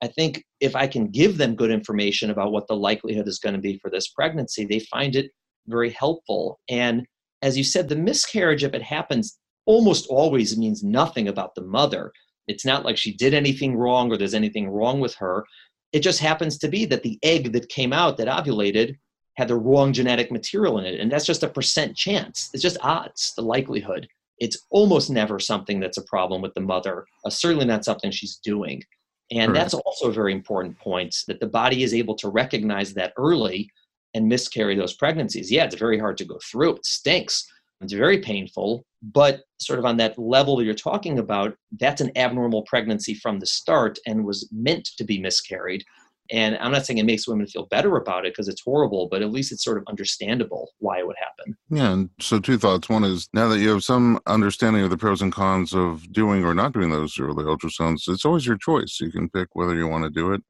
[0.02, 3.56] I think if I can give them good information about what the likelihood is going
[3.56, 5.32] to be for this pregnancy, they find it
[5.68, 6.60] very helpful.
[6.70, 7.06] And
[7.42, 12.12] as you said, the miscarriage, if it happens, almost always means nothing about the mother.
[12.48, 15.46] It's not like she did anything wrong or there's anything wrong with her.
[15.94, 18.96] It just happens to be that the egg that came out that ovulated
[19.36, 21.00] had the wrong genetic material in it.
[21.00, 22.50] And that's just a percent chance.
[22.54, 24.08] It's just odds, the likelihood.
[24.40, 28.38] It's almost never something that's a problem with the mother, uh, certainly not something she's
[28.38, 28.84] doing.
[29.32, 29.60] And right.
[29.60, 33.70] that's also a very important point that the body is able to recognize that early
[34.14, 35.52] and miscarry those pregnancies.
[35.52, 36.76] Yeah, it's very hard to go through.
[36.76, 37.46] It stinks.
[37.82, 42.12] It's very painful, but sort of on that level that you're talking about, that's an
[42.16, 45.84] abnormal pregnancy from the start and was meant to be miscarried.
[46.32, 49.22] And I'm not saying it makes women feel better about it because it's horrible, but
[49.22, 51.58] at least it's sort of understandable why it would happen.
[51.70, 51.92] Yeah.
[51.92, 52.90] And so, two thoughts.
[52.90, 56.44] One is now that you have some understanding of the pros and cons of doing
[56.44, 59.00] or not doing those early ultrasounds, it's always your choice.
[59.00, 60.42] You can pick whether you want to do it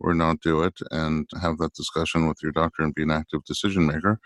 [0.00, 3.44] or not do it and have that discussion with your doctor and be an active
[3.44, 4.20] decision maker.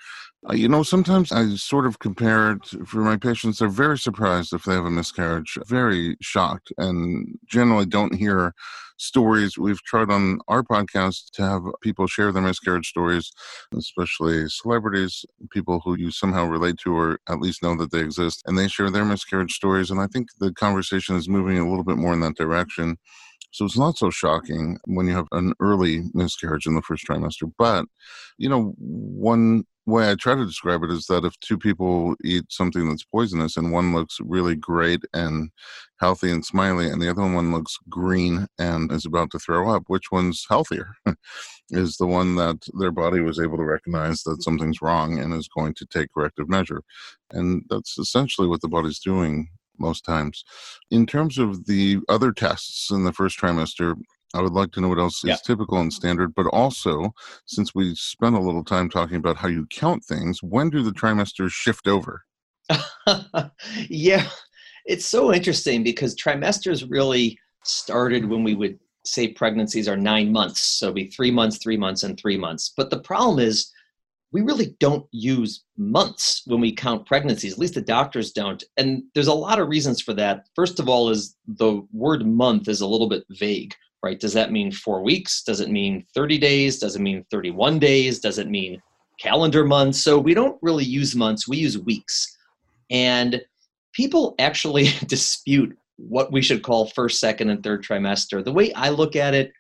[0.48, 3.59] Uh, you know, sometimes I sort of compare it for my patients.
[3.59, 8.55] They're very surprised if they have a miscarriage, very shocked, and generally don't hear
[9.02, 9.59] stories.
[9.59, 13.33] We've tried on our podcast to have people share their miscarriage stories,
[13.76, 18.42] especially celebrities, people who you somehow relate to or at least know that they exist,
[18.46, 19.90] and they share their miscarriage stories.
[19.90, 22.96] And I think the conversation is moving a little bit more in that direction.
[23.53, 27.53] So it's not so shocking when you have an early miscarriage in the first trimester.
[27.59, 27.85] But,
[28.38, 32.45] you know, one way I try to describe it is that if two people eat
[32.49, 35.51] something that's poisonous and one looks really great and
[36.01, 39.85] healthy and smiley and the other one looks green and is about to throw up,
[39.88, 40.95] which one's healthier?
[41.71, 45.49] is the one that their body was able to recognize that something's wrong and is
[45.49, 46.83] going to take corrective measure.
[47.31, 50.45] And that's essentially what the body's doing most times.
[50.91, 53.97] In terms of the other tests in the first trimester,
[54.35, 55.35] I would like to know what else yeah.
[55.35, 57.13] is typical and standard, but also,
[57.47, 60.93] since we spent a little time talking about how you count things, when do the
[60.93, 62.25] trimesters shift over?
[63.89, 64.27] yeah,
[64.87, 70.63] it's so interesting because trimesters really started when we would say pregnancies are nine months.
[70.63, 72.73] So it'd be three months, three months, and three months.
[72.77, 73.71] But the problem is,
[74.33, 78.64] we really don't use months when we count pregnancies at least the doctors don't.
[78.77, 80.47] And there's a lot of reasons for that.
[80.55, 84.18] First of all is the word month is a little bit vague right?
[84.18, 85.42] Does that mean four weeks?
[85.42, 86.79] Does it mean 30 days?
[86.79, 88.18] Does it mean 31 days?
[88.18, 88.83] Does it mean
[89.21, 90.03] calendar months?
[90.03, 92.37] So we don't really use months we use weeks.
[92.90, 93.40] And
[93.92, 98.45] people actually dispute what we should call first second and third trimester.
[98.45, 99.53] The way i look at it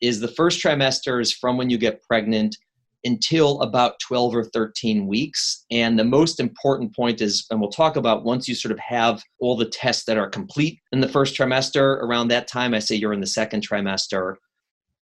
[0.00, 2.56] is the first trimester is from when you get pregnant
[3.04, 5.64] until about 12 or 13 weeks.
[5.70, 9.22] And the most important point is, and we'll talk about once you sort of have
[9.40, 12.96] all the tests that are complete in the first trimester, around that time, I say
[12.96, 14.36] you're in the second trimester.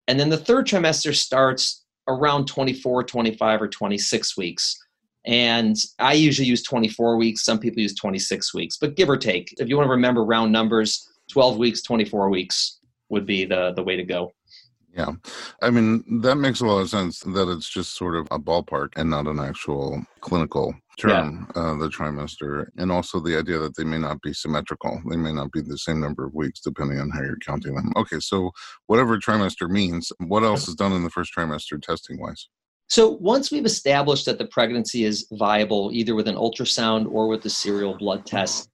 [0.08, 4.76] And then the third trimester starts around 24, 25, or 26 weeks.
[5.26, 7.44] And I usually use 24 weeks.
[7.44, 9.54] Some people use 26 weeks, but give or take.
[9.58, 13.82] If you want to remember round numbers, 12 weeks, 24 weeks would be the, the
[13.82, 14.32] way to go.
[14.96, 15.12] Yeah.
[15.60, 18.90] I mean, that makes a lot of sense that it's just sort of a ballpark
[18.96, 21.62] and not an actual clinical term, yeah.
[21.62, 22.66] uh, the trimester.
[22.76, 25.02] And also the idea that they may not be symmetrical.
[25.10, 27.92] They may not be the same number of weeks depending on how you're counting them.
[27.96, 28.20] Okay.
[28.20, 28.52] So,
[28.86, 32.48] whatever trimester means, what else is done in the first trimester testing wise?
[32.86, 37.42] So, once we've established that the pregnancy is viable, either with an ultrasound or with
[37.42, 38.68] the serial blood test,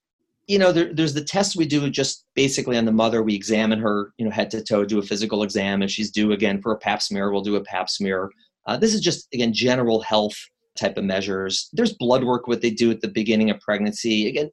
[0.50, 3.22] you know, there, there's the tests we do just basically on the mother.
[3.22, 5.80] We examine her, you know, head to toe, do a physical exam.
[5.80, 8.32] If she's due again for a pap smear, we'll do a pap smear.
[8.66, 10.34] Uh, this is just, again, general health
[10.76, 11.68] type of measures.
[11.72, 14.26] There's blood work, what they do at the beginning of pregnancy.
[14.26, 14.50] Again,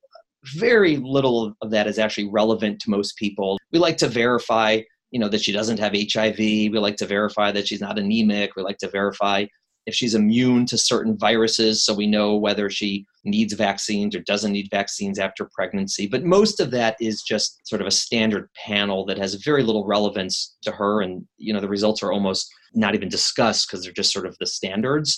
[0.53, 3.57] very little of that is actually relevant to most people.
[3.71, 6.37] We like to verify, you know, that she doesn't have HIV.
[6.37, 8.55] We like to verify that she's not anemic.
[8.55, 9.47] We like to verify
[9.87, 14.51] if she's immune to certain viruses, so we know whether she needs vaccines or doesn't
[14.51, 16.07] need vaccines after pregnancy.
[16.07, 19.87] But most of that is just sort of a standard panel that has very little
[19.87, 23.93] relevance to her, and you know the results are almost not even discussed because they're
[23.93, 25.17] just sort of the standards.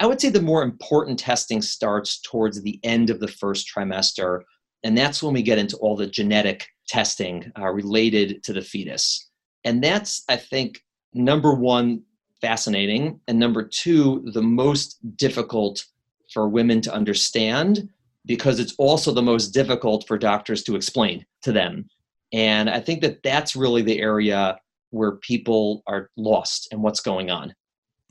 [0.00, 4.42] I would say the more important testing starts towards the end of the first trimester,
[4.82, 9.28] and that's when we get into all the genetic testing uh, related to the fetus.
[9.64, 10.80] And that's, I think,
[11.14, 12.02] number one,
[12.40, 15.84] fascinating, and number two, the most difficult
[16.32, 17.88] for women to understand
[18.26, 21.88] because it's also the most difficult for doctors to explain to them.
[22.32, 24.58] And I think that that's really the area
[24.90, 27.54] where people are lost and what's going on.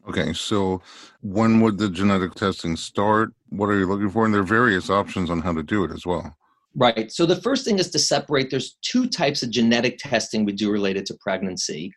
[0.10, 0.82] Okay, so
[1.22, 3.34] when would the genetic testing start?
[3.50, 4.26] What are you looking for?
[4.26, 6.36] And there are various options on how to do it as well.
[6.76, 7.12] Right.
[7.12, 10.72] So the first thing is to separate there's two types of genetic testing we do
[10.72, 11.92] related to pregnancy.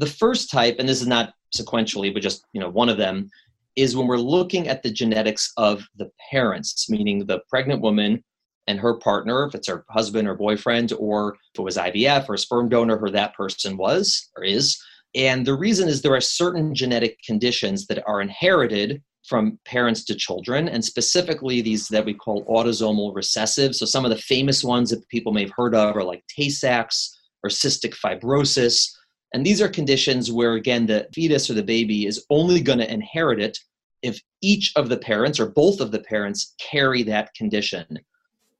[0.00, 3.30] The first type, and this is not sequentially, but just you know one of them,
[3.76, 8.24] is when we're looking at the genetics of the parents, meaning the pregnant woman
[8.66, 12.38] and her partner, if it's her husband or boyfriend, or if it was IVF or
[12.38, 14.82] sperm donor, who that person was or is.
[15.14, 20.14] And the reason is there are certain genetic conditions that are inherited from parents to
[20.14, 23.76] children, and specifically these that we call autosomal recessive.
[23.76, 26.48] So some of the famous ones that people may have heard of are like Tay
[26.48, 28.88] Sachs or cystic fibrosis.
[29.32, 32.92] And these are conditions where, again, the fetus or the baby is only going to
[32.92, 33.56] inherit it
[34.02, 37.86] if each of the parents or both of the parents carry that condition.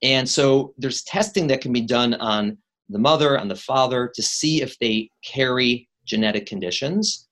[0.02, 2.56] And so there's testing that can be done on
[2.88, 7.28] the mother, on the father, to see if they carry genetic conditions.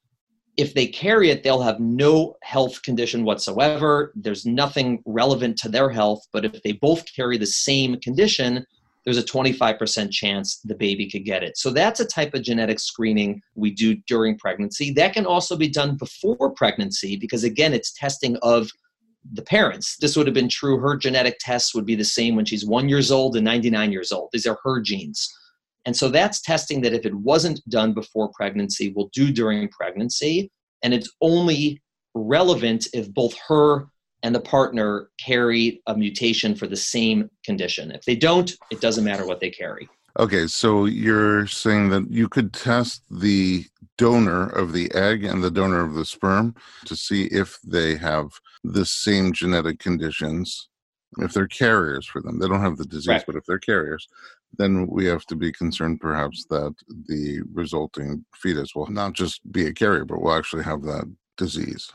[0.56, 4.12] If they carry it, they'll have no health condition whatsoever.
[4.16, 6.26] There's nothing relevant to their health.
[6.32, 8.64] But if they both carry the same condition,
[9.08, 11.56] there's a 25% chance the baby could get it.
[11.56, 14.92] So that's a type of genetic screening we do during pregnancy.
[14.92, 18.70] That can also be done before pregnancy because, again, it's testing of
[19.32, 19.96] the parents.
[19.98, 20.78] This would have been true.
[20.78, 24.12] Her genetic tests would be the same when she's one years old and 99 years
[24.12, 24.28] old.
[24.30, 25.34] These are her genes.
[25.86, 30.50] And so that's testing that if it wasn't done before pregnancy, we'll do during pregnancy.
[30.82, 31.80] And it's only
[32.14, 33.86] relevant if both her
[34.22, 37.90] and the partner carry a mutation for the same condition.
[37.90, 39.88] If they don't, it doesn't matter what they carry.
[40.18, 43.64] Okay, so you're saying that you could test the
[43.98, 46.54] donor of the egg and the donor of the sperm
[46.86, 48.30] to see if they have
[48.64, 50.68] the same genetic conditions,
[51.18, 52.38] if they're carriers for them.
[52.38, 53.24] They don't have the disease, right.
[53.26, 54.08] but if they're carriers,
[54.56, 56.74] then we have to be concerned perhaps that
[57.06, 61.04] the resulting fetus will not just be a carrier, but will actually have that
[61.36, 61.92] disease.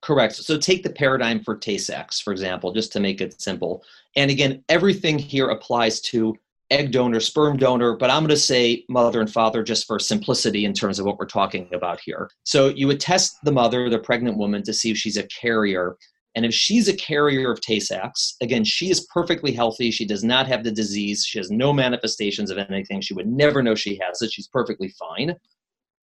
[0.00, 0.34] Correct.
[0.34, 3.82] So take the paradigm for Tay Sachs, for example, just to make it simple.
[4.16, 6.36] And again, everything here applies to
[6.70, 10.64] egg donor, sperm donor, but I'm going to say mother and father just for simplicity
[10.64, 12.30] in terms of what we're talking about here.
[12.44, 15.96] So you would test the mother, the pregnant woman, to see if she's a carrier.
[16.34, 19.90] And if she's a carrier of Tay Sachs, again, she is perfectly healthy.
[19.90, 21.24] She does not have the disease.
[21.24, 23.00] She has no manifestations of anything.
[23.00, 24.30] She would never know she has it.
[24.30, 25.34] She's perfectly fine.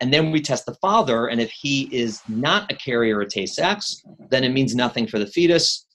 [0.02, 3.46] And then we test the father, and if he is not a carrier of Tay
[3.46, 5.86] Sachs, then it means nothing for the fetus,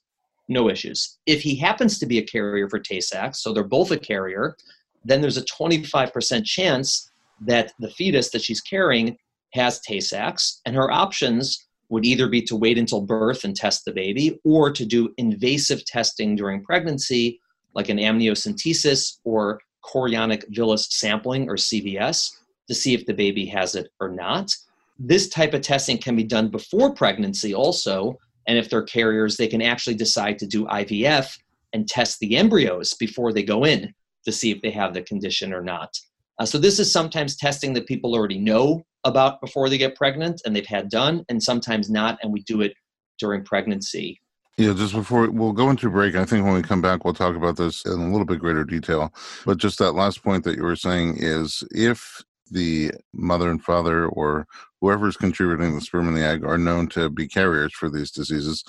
[0.48, 1.18] no issues.
[1.26, 4.56] If he happens to be a carrier for Tay Sachs, so they're both a carrier,
[5.04, 7.10] then there's a 25% chance
[7.42, 9.18] that the fetus that she's carrying
[9.52, 13.84] has Tay Sachs, and her options would either be to wait until birth and test
[13.84, 17.40] the baby or to do invasive testing during pregnancy,
[17.74, 22.30] like an amniocentesis or chorionic villus sampling or CVS
[22.70, 24.54] to see if the baby has it or not.
[24.96, 29.48] This type of testing can be done before pregnancy also, and if they're carriers, they
[29.48, 31.36] can actually decide to do IVF
[31.72, 33.92] and test the embryos before they go in
[34.24, 35.98] to see if they have the condition or not.
[36.38, 40.40] Uh, so this is sometimes testing that people already know about before they get pregnant
[40.44, 42.72] and they've had done, and sometimes not, and we do it
[43.18, 44.20] during pregnancy.
[44.58, 47.34] Yeah, just before we'll go into break, I think when we come back, we'll talk
[47.34, 49.12] about this in a little bit greater detail.
[49.44, 54.06] But just that last point that you were saying is if the mother and father
[54.06, 54.46] or
[54.80, 58.64] whoever's contributing the sperm and the egg are known to be carriers for these diseases,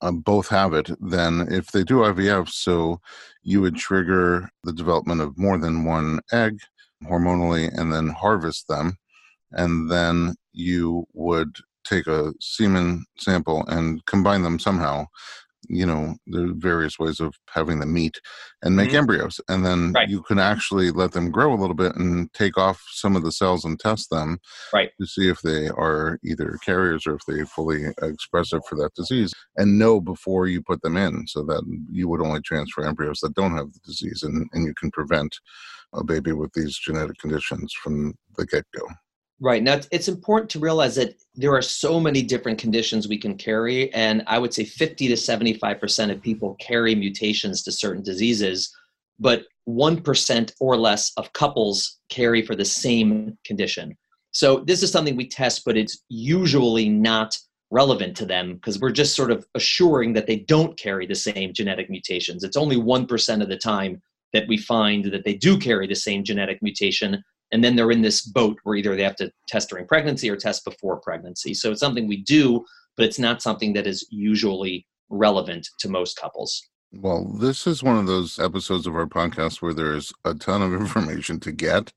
[0.00, 3.00] um, both have it, then if they do IVF, so
[3.42, 6.58] you would trigger the development of more than one egg
[7.04, 8.98] hormonally and then harvest them.
[9.52, 15.06] And then you would take a semen sample and combine them somehow
[15.68, 18.20] you know there are various ways of having the meat
[18.62, 18.98] and make mm-hmm.
[18.98, 20.08] embryos and then right.
[20.08, 23.32] you can actually let them grow a little bit and take off some of the
[23.32, 24.38] cells and test them
[24.72, 28.94] right to see if they are either carriers or if they fully expressive for that
[28.94, 33.20] disease and know before you put them in so that you would only transfer embryos
[33.20, 35.38] that don't have the disease and, and you can prevent
[35.94, 38.86] a baby with these genetic conditions from the get-go
[39.44, 39.60] Right.
[39.60, 43.92] Now, it's important to realize that there are so many different conditions we can carry.
[43.92, 48.72] And I would say 50 to 75% of people carry mutations to certain diseases,
[49.18, 53.96] but 1% or less of couples carry for the same condition.
[54.30, 57.36] So, this is something we test, but it's usually not
[57.72, 61.52] relevant to them because we're just sort of assuring that they don't carry the same
[61.52, 62.44] genetic mutations.
[62.44, 64.00] It's only 1% of the time
[64.32, 68.02] that we find that they do carry the same genetic mutation and then they're in
[68.02, 71.54] this boat where either they have to test during pregnancy or test before pregnancy.
[71.54, 72.64] So it's something we do,
[72.96, 76.62] but it's not something that is usually relevant to most couples.
[76.94, 80.74] Well, this is one of those episodes of our podcast where there's a ton of
[80.80, 81.92] information to get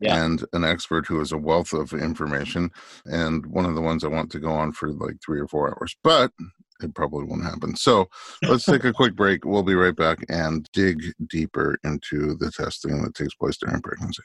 [0.00, 0.24] yeah.
[0.24, 2.70] and an expert who has a wealth of information.
[3.04, 5.68] And one of the ones I want to go on for like three or four
[5.68, 5.94] hours.
[6.02, 6.32] But
[6.82, 7.76] it probably won't happen.
[7.76, 8.08] So
[8.42, 9.44] let's take a quick break.
[9.44, 14.22] We'll be right back and dig deeper into the testing that takes place during pregnancy.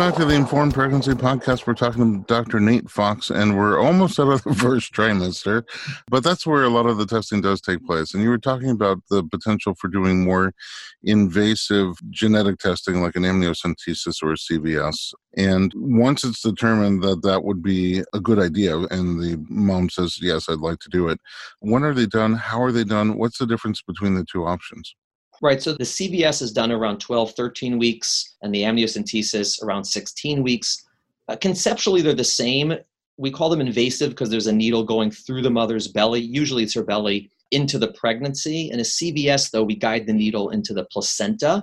[0.00, 1.66] Back to the Informed Pregnancy Podcast.
[1.66, 2.58] We're talking to Dr.
[2.58, 5.62] Nate Fox, and we're almost out of the first trimester,
[6.08, 8.14] but that's where a lot of the testing does take place.
[8.14, 10.54] And you were talking about the potential for doing more
[11.02, 15.12] invasive genetic testing, like an amniocentesis or a CVS.
[15.36, 20.16] And once it's determined that that would be a good idea, and the mom says,
[20.22, 21.20] Yes, I'd like to do it,
[21.58, 22.32] when are they done?
[22.32, 23.18] How are they done?
[23.18, 24.94] What's the difference between the two options?
[25.42, 25.62] Right.
[25.62, 30.86] So the CVS is done around 12, 13 weeks, and the amniocentesis around 16 weeks.
[31.28, 32.74] Uh, conceptually, they're the same.
[33.16, 36.20] We call them invasive because there's a needle going through the mother's belly.
[36.20, 38.70] Usually, it's her belly into the pregnancy.
[38.70, 41.62] In a CVS, though, we guide the needle into the placenta.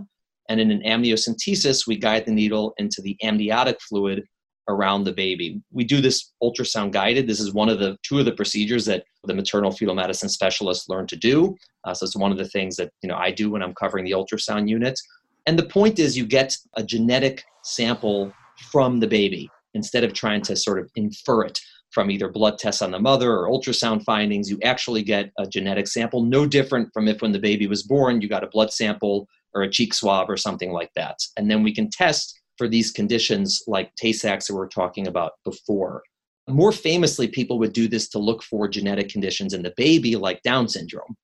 [0.49, 4.23] And in an amniocentesis, we guide the needle into the amniotic fluid
[4.68, 5.61] around the baby.
[5.72, 7.28] We do this ultrasound guided.
[7.28, 10.89] This is one of the two of the procedures that the maternal fetal medicine specialists
[10.89, 11.55] learn to do.
[11.84, 14.05] Uh, so it's one of the things that you know I do when I'm covering
[14.05, 14.99] the ultrasound unit.
[15.45, 18.34] And the point is, you get a genetic sample
[18.72, 21.59] from the baby instead of trying to sort of infer it
[21.91, 24.49] from either blood tests on the mother or ultrasound findings.
[24.49, 28.22] You actually get a genetic sample, no different from if when the baby was born,
[28.22, 31.18] you got a blood sample or a cheek swab or something like that.
[31.38, 35.08] And then we can test for these conditions like Tay Sachs that we were talking
[35.08, 36.03] about before.
[36.49, 40.41] More famously, people would do this to look for genetic conditions in the baby, like
[40.43, 41.16] Down syndrome.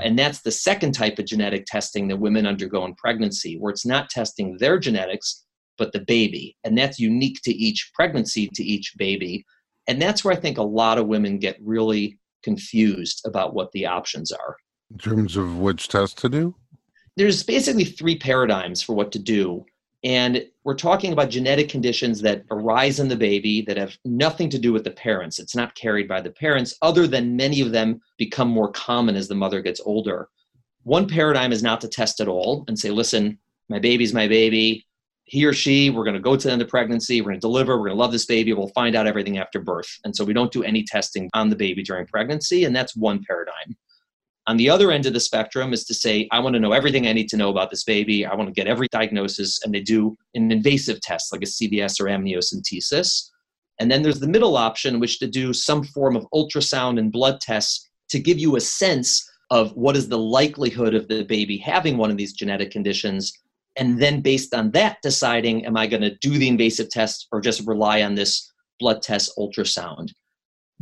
[0.00, 3.86] And that's the second type of genetic testing that women undergo in pregnancy, where it's
[3.86, 5.44] not testing their genetics,
[5.78, 6.56] but the baby.
[6.64, 9.44] And that's unique to each pregnancy, to each baby.
[9.86, 13.86] And that's where I think a lot of women get really confused about what the
[13.86, 14.56] options are.
[14.90, 16.56] In terms of which test to do?
[17.16, 19.64] There's basically three paradigms for what to do.
[20.02, 24.58] And we're talking about genetic conditions that arise in the baby that have nothing to
[24.58, 25.38] do with the parents.
[25.38, 29.28] It's not carried by the parents, other than many of them become more common as
[29.28, 30.28] the mother gets older.
[30.82, 33.38] One paradigm is not to test at all and say, listen,
[33.68, 34.86] my baby's my baby.
[35.24, 37.46] He or she, we're going to go to the end of pregnancy, we're going to
[37.46, 39.88] deliver, we're going to love this baby, we'll find out everything after birth.
[40.04, 43.22] And so we don't do any testing on the baby during pregnancy, and that's one
[43.26, 43.74] paradigm.
[44.46, 47.06] On the other end of the spectrum is to say, I want to know everything
[47.06, 48.26] I need to know about this baby.
[48.26, 51.98] I want to get every diagnosis, and they do an invasive test like a CVS
[51.98, 53.30] or amniocentesis.
[53.80, 57.40] And then there's the middle option, which to do some form of ultrasound and blood
[57.40, 61.96] tests to give you a sense of what is the likelihood of the baby having
[61.96, 63.32] one of these genetic conditions.
[63.76, 67.40] And then based on that, deciding, am I going to do the invasive test or
[67.40, 70.10] just rely on this blood test ultrasound?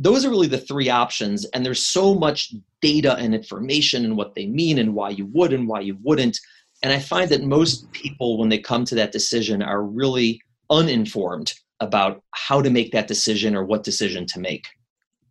[0.03, 4.35] Those are really the three options and there's so much data and information and what
[4.35, 6.37] they mean and why you would and why you wouldn't.
[6.83, 11.53] And i find that most people when they come to that decision are really uninformed
[11.79, 14.67] about how to make that decision or what decision to make.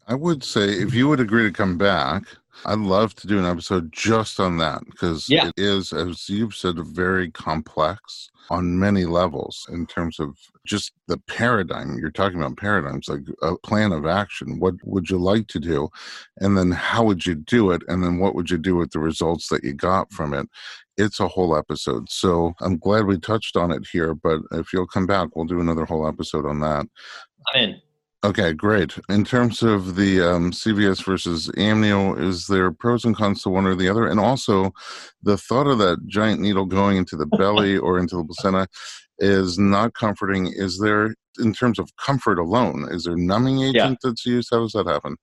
[0.08, 2.24] I would say if you would agree to come back
[2.64, 5.48] I'd love to do an episode just on that because yeah.
[5.48, 10.36] it is, as you've said, very complex on many levels in terms of
[10.66, 11.98] just the paradigm.
[11.98, 14.58] You're talking about paradigms, like a plan of action.
[14.58, 15.88] What would you like to do?
[16.38, 17.82] And then how would you do it?
[17.88, 20.48] And then what would you do with the results that you got from it?
[20.96, 22.10] It's a whole episode.
[22.10, 25.60] So I'm glad we touched on it here, but if you'll come back, we'll do
[25.60, 26.86] another whole episode on that.
[27.54, 27.80] I'm in.
[28.24, 28.96] Okay, great.
[29.08, 33.66] In terms of the um, CVS versus amnio, is there pros and cons to one
[33.66, 34.06] or the other?
[34.06, 34.72] And also,
[35.24, 38.68] the thought of that giant needle going into the belly or into the placenta
[39.18, 40.52] is not comforting.
[40.54, 43.94] Is there, in terms of comfort alone, is there numbing agent yeah.
[44.00, 44.50] that's used?
[44.52, 45.16] How does that happen?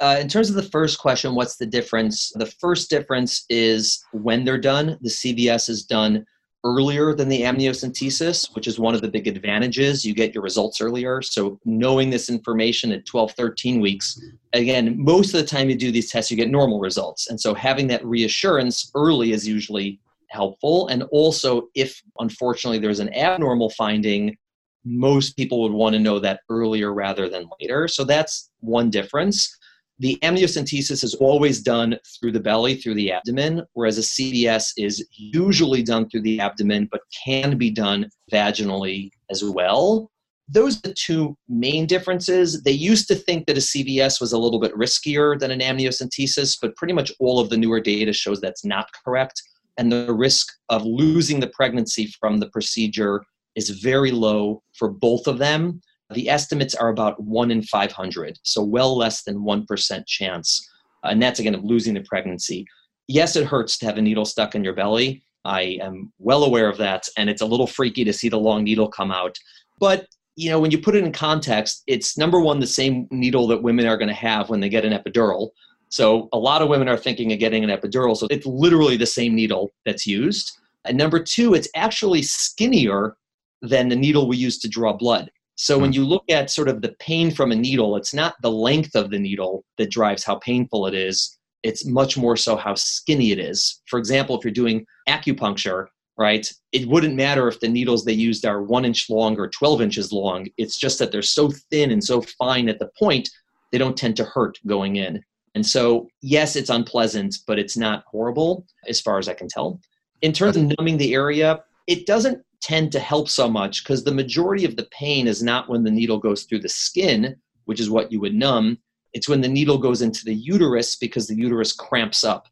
[0.00, 2.32] Uh, in terms of the first question, what's the difference?
[2.34, 4.98] The first difference is when they're done.
[5.02, 6.24] The CVS is done
[6.68, 10.04] earlier than the amniocentesis, which is one of the big advantages.
[10.04, 11.22] You get your results earlier.
[11.22, 14.20] So, knowing this information at 12, 13 weeks,
[14.52, 17.30] again, most of the time you do these tests, you get normal results.
[17.30, 19.98] And so, having that reassurance early is usually
[20.28, 20.88] helpful.
[20.88, 24.36] And also, if unfortunately there's an abnormal finding,
[24.84, 27.88] most people would want to know that earlier rather than later.
[27.88, 29.56] So, that's one difference
[29.98, 35.04] the amniocentesis is always done through the belly, through the abdomen, whereas a CVS is
[35.12, 40.10] usually done through the abdomen, but can be done vaginally as well.
[40.48, 42.62] Those are the two main differences.
[42.62, 46.56] They used to think that a CVS was a little bit riskier than an amniocentesis,
[46.62, 49.42] but pretty much all of the newer data shows that's not correct.
[49.76, 53.22] And the risk of losing the pregnancy from the procedure
[53.56, 55.80] is very low for both of them
[56.14, 60.68] the estimates are about 1 in 500, so well less than 1% chance.
[61.04, 62.66] Uh, and that's again of losing the pregnancy.
[63.06, 65.22] Yes, it hurts to have a needle stuck in your belly.
[65.44, 68.64] I am well aware of that, and it's a little freaky to see the long
[68.64, 69.36] needle come out.
[69.78, 70.06] But
[70.36, 73.62] you know, when you put it in context, it's number one the same needle that
[73.62, 75.50] women are going to have when they get an epidural.
[75.88, 79.06] So a lot of women are thinking of getting an epidural, so it's literally the
[79.06, 80.52] same needle that's used.
[80.84, 83.16] And number two, it's actually skinnier
[83.62, 85.30] than the needle we use to draw blood.
[85.58, 85.94] So when hmm.
[85.94, 89.10] you look at sort of the pain from a needle, it's not the length of
[89.10, 91.36] the needle that drives how painful it is.
[91.64, 93.82] It's much more so how skinny it is.
[93.86, 95.86] For example, if you're doing acupuncture,
[96.16, 99.82] right, it wouldn't matter if the needles they used are one inch long or 12
[99.82, 100.46] inches long.
[100.58, 103.28] It's just that they're so thin and so fine at the point,
[103.72, 105.20] they don't tend to hurt going in.
[105.56, 109.80] And so, yes, it's unpleasant, but it's not horrible as far as I can tell.
[110.22, 114.14] In terms of numbing the area, it doesn't tend to help so much because the
[114.14, 117.34] majority of the pain is not when the needle goes through the skin,
[117.64, 118.78] which is what you would numb.
[119.14, 122.46] It's when the needle goes into the uterus because the uterus cramps up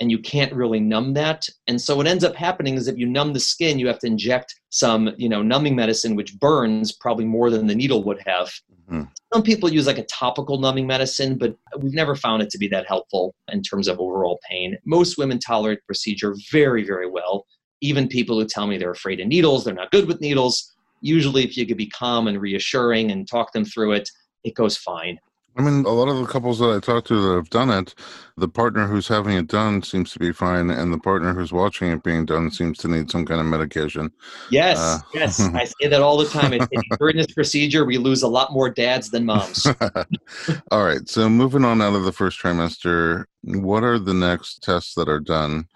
[0.00, 1.46] and you can't really numb that.
[1.68, 4.08] And so what ends up happening is if you numb the skin, you have to
[4.08, 8.48] inject some, you know, numbing medicine which burns probably more than the needle would have.
[8.90, 9.02] Mm-hmm.
[9.32, 12.66] Some people use like a topical numbing medicine, but we've never found it to be
[12.68, 14.76] that helpful in terms of overall pain.
[14.84, 17.46] Most women tolerate the procedure very, very well
[17.80, 21.44] even people who tell me they're afraid of needles, they're not good with needles, usually
[21.44, 24.08] if you could be calm and reassuring and talk them through it,
[24.44, 25.18] it goes fine.
[25.56, 27.94] I mean, a lot of the couples that I talk to that have done it,
[28.36, 31.90] the partner who's having it done seems to be fine, and the partner who's watching
[31.90, 34.12] it being done seems to need some kind of medication.
[34.50, 36.52] Yes, uh, yes, I say that all the time.
[36.98, 39.66] during this procedure, we lose a lot more dads than moms.
[40.70, 44.94] all right, so moving on out of the first trimester, what are the next tests
[44.94, 45.66] that are done?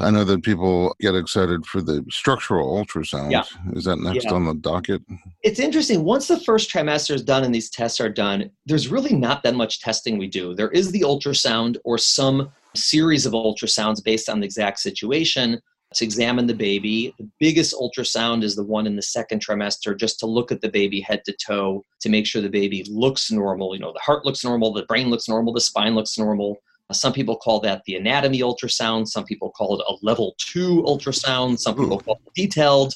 [0.00, 3.32] I know that people get excited for the structural ultrasound.
[3.32, 3.42] Yeah.
[3.72, 4.34] Is that next yeah.
[4.34, 5.02] on the docket?
[5.42, 6.04] It's interesting.
[6.04, 9.54] Once the first trimester is done and these tests are done, there's really not that
[9.54, 10.54] much testing we do.
[10.54, 15.60] There is the ultrasound or some series of ultrasounds based on the exact situation
[15.94, 17.14] to examine the baby.
[17.18, 20.68] The biggest ultrasound is the one in the second trimester, just to look at the
[20.68, 23.74] baby head to toe to make sure the baby looks normal.
[23.74, 26.58] You know, the heart looks normal, the brain looks normal, the spine looks normal.
[26.90, 29.08] Uh, some people call that the anatomy ultrasound.
[29.08, 31.58] Some people call it a level two ultrasound.
[31.58, 32.94] Some people call it detailed.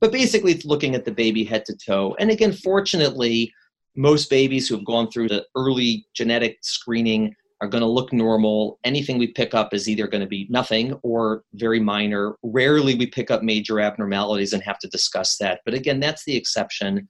[0.00, 2.16] But basically, it's looking at the baby head to toe.
[2.18, 3.52] And again, fortunately,
[3.96, 8.78] most babies who have gone through the early genetic screening are going to look normal.
[8.84, 12.36] Anything we pick up is either going to be nothing or very minor.
[12.42, 15.60] Rarely we pick up major abnormalities and have to discuss that.
[15.64, 17.08] But again, that's the exception.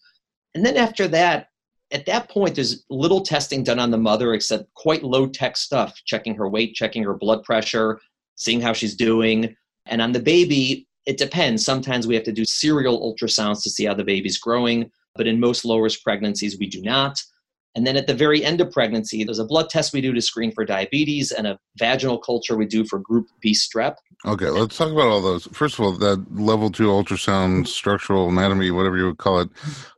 [0.55, 1.49] And then after that,
[1.95, 5.95] at that point, there's little testing done on the mother except quite low tech stuff,
[6.05, 8.01] checking her weight, checking her blood pressure,
[8.35, 9.55] seeing how she's doing.
[9.87, 11.65] And on the baby, it depends.
[11.65, 15.39] Sometimes we have to do serial ultrasounds to see how the baby's growing, but in
[15.39, 17.23] most low risk pregnancies, we do not.
[17.77, 20.21] And then at the very end of pregnancy, there's a blood test we do to
[20.21, 23.97] screen for diabetes and a vaginal culture we do for group B strep.
[24.25, 25.47] Okay, let's talk about all those.
[25.53, 29.51] First of all, that level two ultrasound, structural anatomy, whatever you would call it,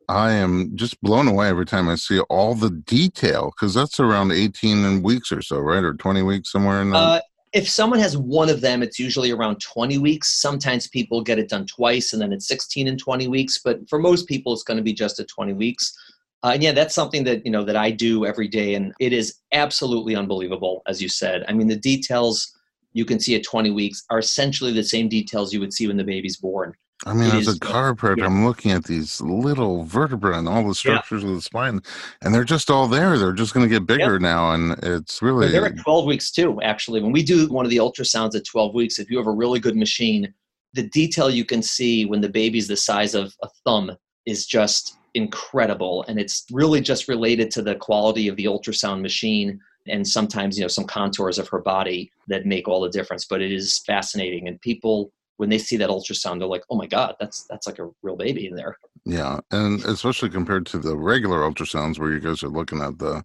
[0.09, 4.33] I am just blown away every time I see all the detail because that's around
[4.33, 5.83] 18 weeks or so, right?
[5.83, 7.01] Or 20 weeks somewhere in there.
[7.01, 7.21] Uh,
[7.53, 10.41] if someone has one of them, it's usually around 20 weeks.
[10.41, 13.59] Sometimes people get it done twice and then it's 16 and 20 weeks.
[13.65, 15.97] But for most people, it's going to be just at 20 weeks.
[16.43, 19.13] Uh, and yeah, that's something that you know that I do every day, and it
[19.13, 21.45] is absolutely unbelievable, as you said.
[21.49, 22.57] I mean, the details
[22.93, 25.97] you can see at 20 weeks are essentially the same details you would see when
[25.97, 26.75] the baby's born.
[27.05, 28.27] I mean, as a chiropractor, yeah.
[28.27, 31.29] I'm looking at these little vertebrae and all the structures yeah.
[31.29, 31.83] of the spine,
[32.23, 33.19] and they're just all there.
[33.19, 34.23] They're just going to get bigger yep.
[34.23, 35.49] now, and it's really.
[35.49, 36.61] they're at 12 weeks too.
[36.63, 39.33] Actually, when we do one of the ultrasounds at 12 weeks, if you have a
[39.33, 40.33] really good machine,
[40.73, 43.95] the detail you can see when the baby's the size of a thumb
[44.25, 49.61] is just incredible, and it's really just related to the quality of the ultrasound machine
[49.89, 53.27] and sometimes you know some contours of her body that make all the difference.
[53.27, 56.87] But it is fascinating, and people when they see that ultrasound, they're like, "Oh my
[56.87, 60.97] god, that's that's like a real baby in there." Yeah, and especially compared to the
[60.97, 63.23] regular ultrasounds where you guys are looking at the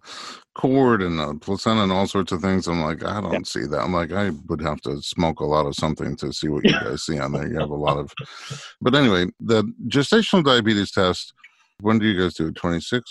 [0.54, 2.68] cord and the placenta and all sorts of things.
[2.68, 3.40] I'm like, I don't yeah.
[3.44, 3.80] see that.
[3.80, 6.70] I'm like, I would have to smoke a lot of something to see what you
[6.84, 7.48] guys see on there.
[7.48, 8.12] You have a lot of,
[8.80, 11.34] but anyway, the gestational diabetes test.
[11.80, 12.54] When do you guys do it?
[12.54, 13.02] 26?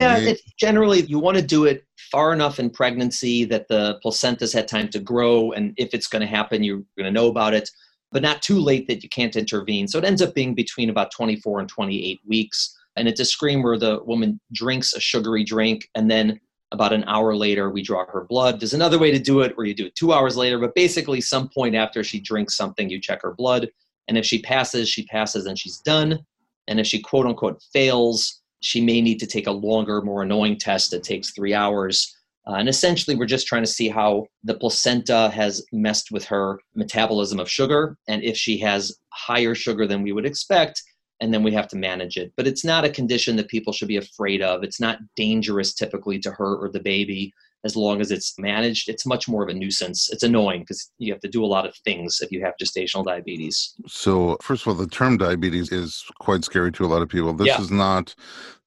[0.00, 4.52] Yeah, it's generally you want to do it far enough in pregnancy that the placenta's
[4.52, 7.54] had time to grow, and if it's going to happen, you're going to know about
[7.54, 7.70] it
[8.10, 9.86] but not too late that you can't intervene.
[9.88, 12.76] So it ends up being between about 24 and 28 weeks.
[12.96, 16.40] And it's a screen where the woman drinks a sugary drink and then
[16.72, 18.60] about an hour later we draw her blood.
[18.60, 21.20] There's another way to do it where you do it two hours later, but basically
[21.20, 23.68] some point after she drinks something, you check her blood.
[24.08, 26.18] And if she passes, she passes and she's done.
[26.66, 30.58] And if she quote unquote fails, she may need to take a longer, more annoying
[30.58, 32.16] test that takes three hours.
[32.48, 36.58] Uh, and essentially, we're just trying to see how the placenta has messed with her
[36.74, 40.82] metabolism of sugar and if she has higher sugar than we would expect,
[41.20, 42.32] and then we have to manage it.
[42.36, 44.62] But it's not a condition that people should be afraid of.
[44.62, 47.32] It's not dangerous typically to her or the baby
[47.64, 48.88] as long as it's managed.
[48.88, 50.10] It's much more of a nuisance.
[50.12, 53.04] It's annoying because you have to do a lot of things if you have gestational
[53.04, 53.74] diabetes.
[53.86, 57.32] So, first of all, the term diabetes is quite scary to a lot of people.
[57.32, 57.60] This yeah.
[57.60, 58.14] is not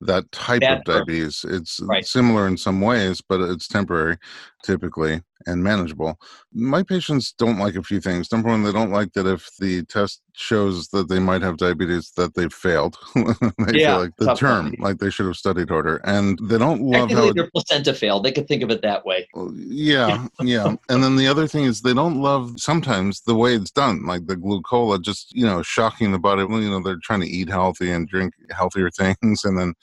[0.01, 1.41] that type of diabetes.
[1.41, 1.55] Term.
[1.55, 2.05] It's right.
[2.05, 4.17] similar in some ways, but it's temporary
[4.63, 6.19] typically and manageable.
[6.53, 8.31] My patients don't like a few things.
[8.31, 12.11] Number one, they don't like that if the test shows that they might have diabetes,
[12.17, 12.97] that they've failed.
[13.15, 16.81] they yeah, feel like the term, like they should have studied harder, and they don't
[16.81, 18.23] love Technically, how their placenta failed.
[18.23, 19.27] They could think of it that way.
[19.35, 20.75] Oh, yeah, yeah.
[20.89, 24.27] And then the other thing is they don't love sometimes the way it's done, like
[24.27, 26.43] the glucola, just you know, shocking the body.
[26.43, 29.73] Well, you know, they're trying to eat healthy and drink healthier things, and then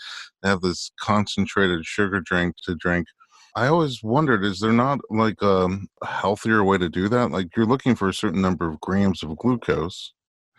[0.42, 3.09] they have this concentrated sugar drink to drink
[3.59, 7.32] I always wondered, is there not like um, a healthier way to do that?
[7.32, 10.12] Like you're looking for a certain number of grams of glucose.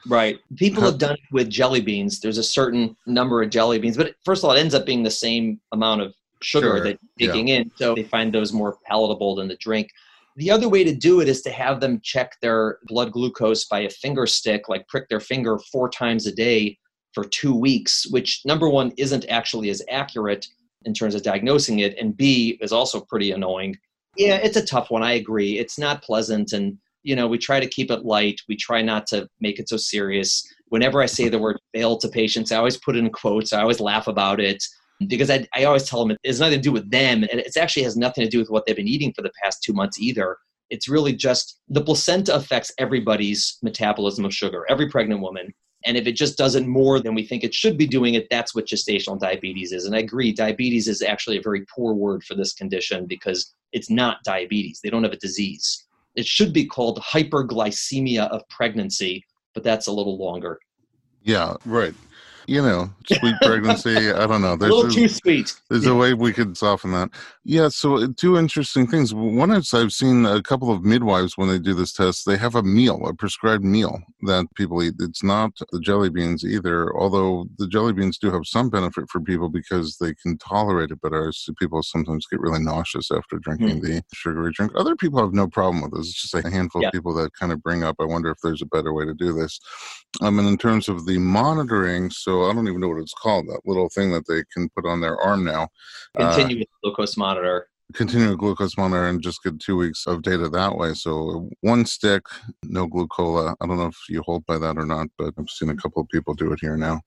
[0.06, 0.38] Right.
[0.58, 2.20] People have done it with jelly beans.
[2.20, 5.04] There's a certain number of jelly beans, but first of all, it ends up being
[5.04, 6.84] the same amount of sugar sure.
[6.84, 7.60] that you're taking yeah.
[7.60, 7.72] in.
[7.76, 9.90] So they find those more palatable than the drink.
[10.36, 13.80] The other way to do it is to have them check their blood glucose by
[13.82, 16.78] a finger stick, like prick their finger four times a day
[17.14, 20.46] for two weeks, which number one isn't actually as accurate
[20.86, 23.78] in terms of diagnosing it, and B is also pretty annoying.
[24.16, 25.04] Yeah, it's a tough one.
[25.04, 25.58] I agree.
[25.60, 28.42] It's not pleasant, and you know we try to keep it light.
[28.48, 30.48] We try not to make it so serious.
[30.68, 33.54] Whenever I say the word "fail" to patients, I always put it in quotes.
[33.54, 34.64] I always laugh about it
[35.08, 37.56] because I, I always tell them it has nothing to do with them, and it
[37.58, 40.00] actually has nothing to do with what they've been eating for the past two months
[40.00, 40.38] either.
[40.70, 45.54] It's really just the placenta affects everybody's metabolism of sugar, every pregnant woman.
[45.86, 48.54] And if it just doesn't more than we think it should be doing it, that's
[48.54, 49.86] what gestational diabetes is.
[49.86, 53.90] And I agree, diabetes is actually a very poor word for this condition because it's
[53.90, 54.82] not diabetes.
[54.84, 55.88] They don't have a disease.
[56.16, 60.60] It should be called hyperglycemia of pregnancy, but that's a little longer.
[61.24, 61.94] Yeah, right
[62.50, 64.12] you know, sweet pregnancy.
[64.12, 64.56] I don't know.
[64.56, 65.54] There's, a little too sweet.
[65.70, 67.12] There's a way we could soften that.
[67.44, 67.70] Yeah.
[67.70, 69.14] So uh, two interesting things.
[69.14, 72.26] One is I've seen a couple of midwives when they do this test.
[72.26, 74.96] They have a meal, a prescribed meal that people eat.
[75.00, 76.96] It's not the jelly beans either.
[76.98, 81.02] Although the jelly beans do have some benefit for people because they can tolerate it
[81.02, 81.32] better.
[81.32, 83.82] So people sometimes get really nauseous after drinking mm.
[83.82, 84.72] the sugary drink.
[84.76, 86.08] Other people have no problem with this.
[86.08, 86.88] It's just a handful yeah.
[86.88, 87.98] of people that kind of bring up.
[88.00, 89.60] I wonder if there's a better way to do this.
[90.22, 93.48] Um, and in terms of the monitoring, so I don't even know what it's called.
[93.48, 95.70] That little thing that they can put on their arm now.
[96.18, 97.68] Continuous uh, glucose monitor.
[97.94, 100.94] Continuous glucose monitor and just get two weeks of data that way.
[100.94, 102.24] So one stick,
[102.64, 103.56] no glucola.
[103.60, 106.02] I don't know if you hold by that or not, but I've seen a couple
[106.02, 107.02] of people do it here now.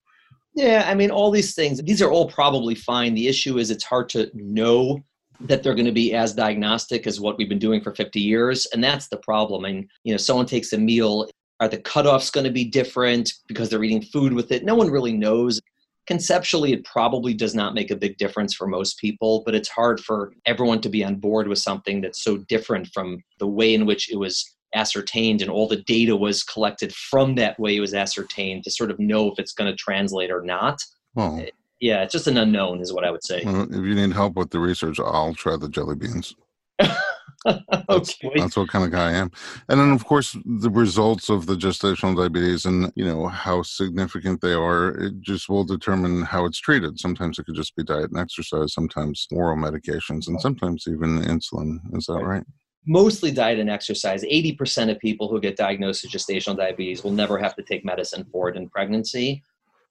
[0.54, 3.14] Yeah, I mean, all these things, these are all probably fine.
[3.14, 5.02] The issue is it's hard to know
[5.40, 8.66] that they're going to be as diagnostic as what we've been doing for 50 years
[8.66, 11.28] and that's the problem and you know someone takes a meal
[11.62, 14.64] are the cutoffs going to be different because they're eating food with it?
[14.64, 15.60] No one really knows.
[16.08, 20.00] Conceptually, it probably does not make a big difference for most people, but it's hard
[20.00, 23.86] for everyone to be on board with something that's so different from the way in
[23.86, 27.94] which it was ascertained and all the data was collected from that way it was
[27.94, 30.82] ascertained to sort of know if it's going to translate or not.
[31.14, 31.46] Well,
[31.78, 33.42] yeah, it's just an unknown, is what I would say.
[33.44, 36.34] Well, if you need help with the research, I'll try the jelly beans.
[37.88, 38.30] that's, okay.
[38.36, 39.30] that's what kind of guy I am.
[39.68, 44.40] And then, of course, the results of the gestational diabetes and you know how significant
[44.40, 46.98] they are, it just will determine how it's treated.
[46.98, 51.78] Sometimes it could just be diet and exercise, sometimes oral medications, and sometimes even insulin.
[51.96, 52.44] Is that right?
[52.86, 54.24] Mostly diet and exercise.
[54.24, 58.26] 80% of people who get diagnosed with gestational diabetes will never have to take medicine
[58.32, 59.42] for it in pregnancy.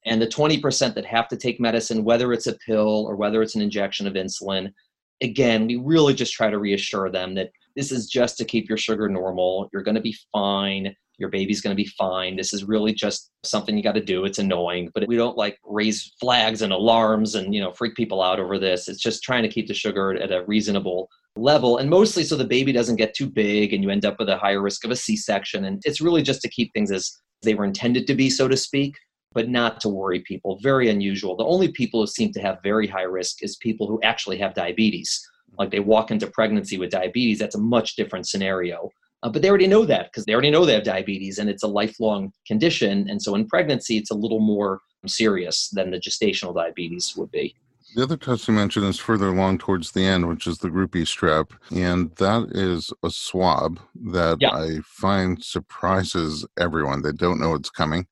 [0.05, 3.55] And the 20% that have to take medicine, whether it's a pill or whether it's
[3.55, 4.73] an injection of insulin,
[5.21, 8.77] again, we really just try to reassure them that this is just to keep your
[8.77, 9.69] sugar normal.
[9.71, 10.95] You're going to be fine.
[11.17, 12.35] Your baby's going to be fine.
[12.35, 14.25] This is really just something you got to do.
[14.25, 18.21] It's annoying, but we don't like raise flags and alarms and, you know, freak people
[18.21, 18.87] out over this.
[18.87, 22.43] It's just trying to keep the sugar at a reasonable level and mostly so the
[22.43, 24.95] baby doesn't get too big and you end up with a higher risk of a
[24.95, 28.49] C-section and it's really just to keep things as they were intended to be so
[28.49, 28.95] to speak
[29.33, 32.87] but not to worry people very unusual the only people who seem to have very
[32.87, 35.27] high risk is people who actually have diabetes
[35.59, 38.89] like they walk into pregnancy with diabetes that's a much different scenario
[39.23, 41.63] uh, but they already know that because they already know they have diabetes and it's
[41.63, 43.07] a lifelong condition.
[43.09, 47.55] And so in pregnancy, it's a little more serious than the gestational diabetes would be.
[47.93, 50.91] The other test you mentioned is further along towards the end, which is the group
[50.91, 51.51] B strep.
[51.75, 54.51] And that is a swab that yeah.
[54.51, 57.01] I find surprises everyone.
[57.01, 58.07] They don't know it's coming.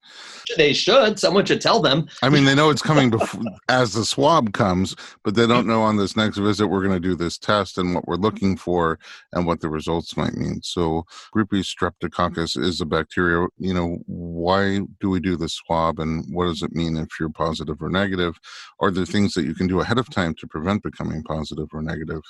[0.57, 1.17] They should.
[1.17, 2.09] Someone should tell them.
[2.21, 5.81] I mean, they know it's coming before, as the swab comes, but they don't know
[5.81, 8.99] on this next visit we're going to do this test and what we're looking for
[9.31, 10.59] and what the results might mean.
[10.61, 13.47] So, group B streptococcus is a bacteria.
[13.57, 17.29] You know, why do we do the swab and what does it mean if you're
[17.29, 18.37] positive or negative?
[18.81, 21.81] Are there things that you can do ahead of time to prevent becoming positive or
[21.81, 22.21] negative?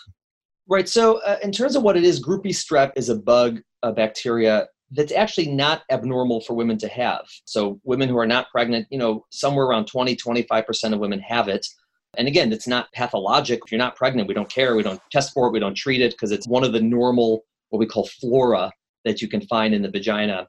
[0.68, 0.88] Right.
[0.88, 3.92] So, uh, in terms of what it is, group B strep is a bug, a
[3.92, 7.26] bacteria that's actually not abnormal for women to have.
[7.46, 11.48] So, women who are not pregnant, you know, somewhere around 20, 25% of women have
[11.48, 11.66] it.
[12.18, 13.62] And again, it's not pathologic.
[13.66, 14.76] If you're not pregnant, we don't care.
[14.76, 15.54] We don't test for it.
[15.54, 18.72] We don't treat it because it's one of the normal, what we call flora
[19.06, 20.48] that you can find in the vagina.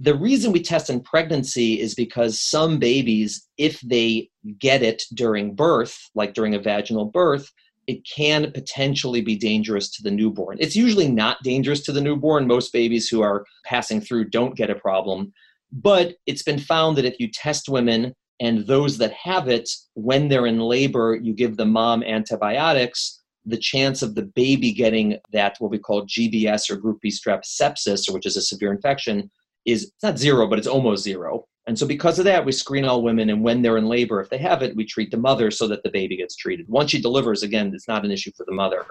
[0.00, 4.28] The reason we test in pregnancy is because some babies, if they
[4.58, 7.50] get it during birth, like during a vaginal birth,
[7.86, 10.56] it can potentially be dangerous to the newborn.
[10.58, 12.46] It's usually not dangerous to the newborn.
[12.46, 15.32] Most babies who are passing through don't get a problem.
[15.70, 20.28] But it's been found that if you test women and those that have it, when
[20.28, 25.56] they're in labor, you give the mom antibiotics, the chance of the baby getting that,
[25.58, 29.30] what we call GBS or group B strep sepsis, which is a severe infection,
[29.64, 31.46] is not zero, but it's almost zero.
[31.66, 34.28] And so, because of that, we screen all women, and when they're in labor, if
[34.28, 36.68] they have it, we treat the mother so that the baby gets treated.
[36.68, 38.84] Once she delivers, again, it's not an issue for the mother.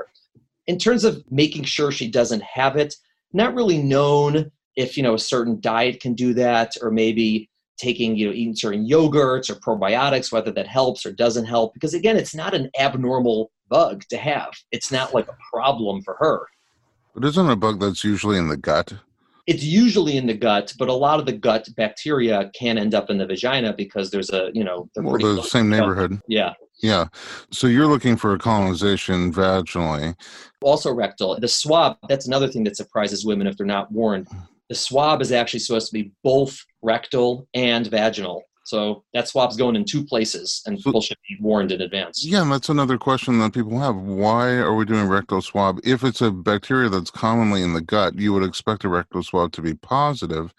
[0.66, 2.96] In terms of making sure she doesn't have it,
[3.32, 8.16] not really known if you know a certain diet can do that, or maybe taking
[8.16, 11.76] you know eating certain yogurts or probiotics, whether that helps or doesn't help.
[11.76, 14.52] Because again, it's not an abnormal bug to have.
[14.72, 16.48] It's not like a problem for her.
[17.14, 18.94] But isn't a bug that's usually in the gut?
[19.46, 23.10] It's usually in the gut, but a lot of the gut bacteria can end up
[23.10, 26.22] in the vagina because there's a, you know, well, the same neighborhood.
[26.28, 26.54] Yeah.
[26.82, 27.08] Yeah.
[27.52, 30.16] So you're looking for a colonization vaginally.
[30.62, 31.39] Also rectal.
[31.39, 34.28] The swab, that's another thing that surprises women if they're not warned.
[34.70, 38.44] The swab is actually supposed to be both rectal and vaginal.
[38.64, 42.26] So that swab's going in two places, and people should be warned in advance.
[42.26, 43.95] Yeah, and that's another question that people have.
[43.95, 45.80] Why are we doing rectal swab?
[45.84, 49.51] If it's a bacteria that's commonly in the gut, you would expect a rectal swab
[49.53, 50.53] to be positive,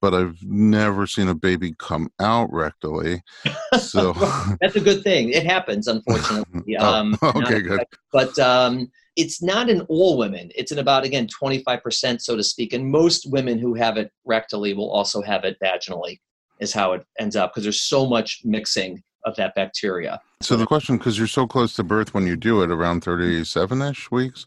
[0.00, 3.22] but I've never seen a baby come out rectally.
[3.76, 4.12] So
[4.60, 5.30] that's a good thing.
[5.30, 6.76] It happens, unfortunately.
[6.78, 7.82] oh, um, okay, good.
[8.12, 10.52] But um, it's not in all women.
[10.54, 12.72] It's in about again 25%, so to speak.
[12.72, 16.20] And most women who have it rectally will also have it vaginally
[16.60, 20.20] is how it ends up because there's so much mixing of that bacteria.
[20.40, 24.10] So the question, because you're so close to birth when you do it, around 37-ish
[24.10, 24.46] weeks?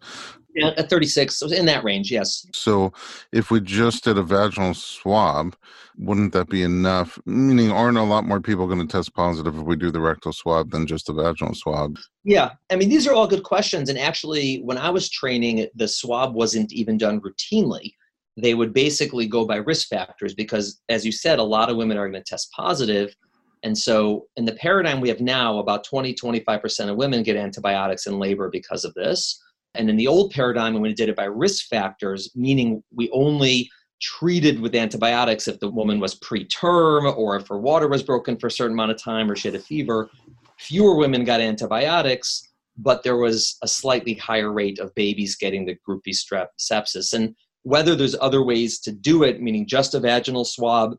[0.53, 2.45] Yeah, at 36, so in that range, yes.
[2.51, 2.91] So
[3.31, 5.55] if we just did a vaginal swab,
[5.97, 7.19] wouldn't that be enough?
[7.25, 10.33] Meaning, aren't a lot more people going to test positive if we do the rectal
[10.33, 11.97] swab than just the vaginal swab?
[12.23, 13.89] Yeah, I mean, these are all good questions.
[13.89, 17.93] And actually, when I was training, the swab wasn't even done routinely
[18.37, 21.97] they would basically go by risk factors because, as you said, a lot of women
[21.97, 23.15] are going to test positive.
[23.63, 28.07] And so, in the paradigm we have now, about 20 25% of women get antibiotics
[28.07, 29.39] in labor because of this.
[29.75, 33.69] And in the old paradigm, when we did it by risk factors, meaning we only
[34.01, 38.47] treated with antibiotics if the woman was preterm or if her water was broken for
[38.47, 40.09] a certain amount of time or she had a fever,
[40.57, 45.75] fewer women got antibiotics, but there was a slightly higher rate of babies getting the
[45.85, 47.13] group B strep sepsis.
[47.13, 50.95] And whether there's other ways to do it, meaning just a vaginal swab,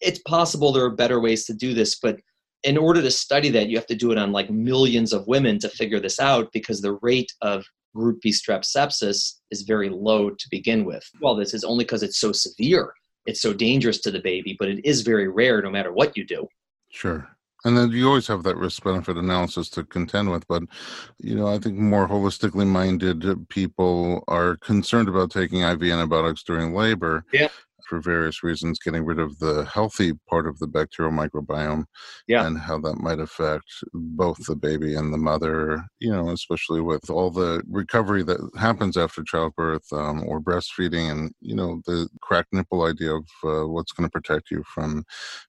[0.00, 2.18] it's possible there are better ways to do this, but
[2.62, 5.58] in order to study that, you have to do it on like millions of women
[5.58, 7.64] to figure this out because the rate of
[7.94, 11.08] group B strep sepsis is very low to begin with.
[11.20, 12.92] Well, this is only because it's so severe.
[13.26, 16.26] It's so dangerous to the baby, but it is very rare no matter what you
[16.26, 16.46] do.
[16.90, 17.28] Sure.
[17.64, 20.46] And then you always have that risk benefit analysis to contend with.
[20.46, 20.64] But,
[21.18, 26.74] you know, I think more holistically minded people are concerned about taking IV antibiotics during
[26.74, 27.24] labor.
[27.32, 27.48] Yeah.
[27.94, 31.84] For various reasons, getting rid of the healthy part of the bacterial microbiome
[32.26, 32.44] yeah.
[32.44, 37.08] and how that might affect both the baby and the mother, you know, especially with
[37.08, 42.52] all the recovery that happens after childbirth um, or breastfeeding and, you know, the cracked
[42.52, 45.04] nipple idea of uh, what's going to protect you from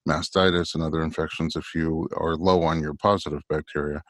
[0.07, 4.03] mastitis and other infections if you are low on your positive bacteria.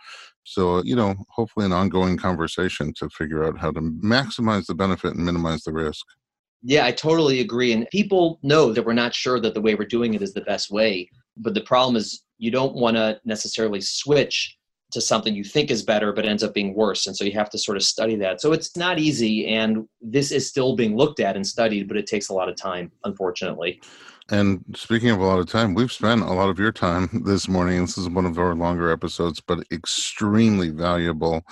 [0.43, 5.15] So, you know, hopefully an ongoing conversation to figure out how to maximize the benefit
[5.15, 6.05] and minimize the risk.
[6.67, 7.73] Yeah, I totally agree.
[7.73, 10.41] And people know that we're not sure that the way we're doing it is the
[10.41, 11.07] best way.
[11.37, 14.57] But the problem is, you don't want to necessarily switch
[14.91, 17.05] to something you think is better, but ends up being worse.
[17.05, 18.41] And so you have to sort of study that.
[18.41, 19.47] So it's not easy.
[19.47, 22.55] And this is still being looked at and studied, but it takes a lot of
[22.55, 23.79] time, unfortunately.
[24.31, 27.47] And speaking of a lot of time, we've spent a lot of your time this
[27.47, 27.81] morning.
[27.81, 31.43] This is one of our longer episodes, but extremely valuable,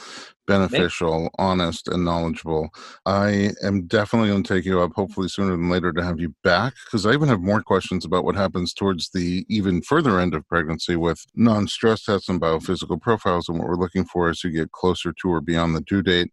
[0.48, 2.70] beneficial, honest, and knowledgeable.
[3.06, 6.34] I am definitely going to take you up, hopefully sooner than later, to have you
[6.44, 10.34] back because I even have more questions about what happens towards the even further end
[10.34, 14.44] of pregnancy with non stress tests and biophysical profiles and what we're looking for as
[14.44, 16.32] you get closer to or beyond the due date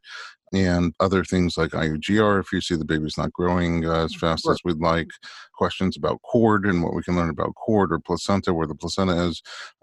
[0.53, 4.44] and other things like IUGR if you see the baby's not growing uh, as fast
[4.44, 4.53] sure.
[4.53, 5.09] as we'd like,
[5.61, 9.12] questions about cord and what we can learn about cord or placenta, where the placenta
[9.26, 9.42] is.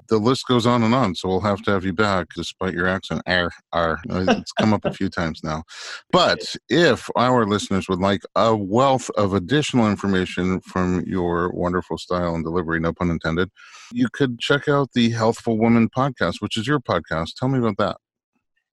[0.10, 2.88] The list goes on and on, so we'll have to have you back despite your
[2.88, 3.22] accent.
[3.28, 4.00] R, R.
[4.10, 5.64] It's come up a few times now.
[6.12, 12.34] But if our listeners would like a wealth of additional information from your wonderful style
[12.34, 13.52] and delivery, no pun intended,
[13.92, 17.36] you could check out the Healthful Woman podcast, which is your podcast.
[17.36, 17.98] Tell me about that.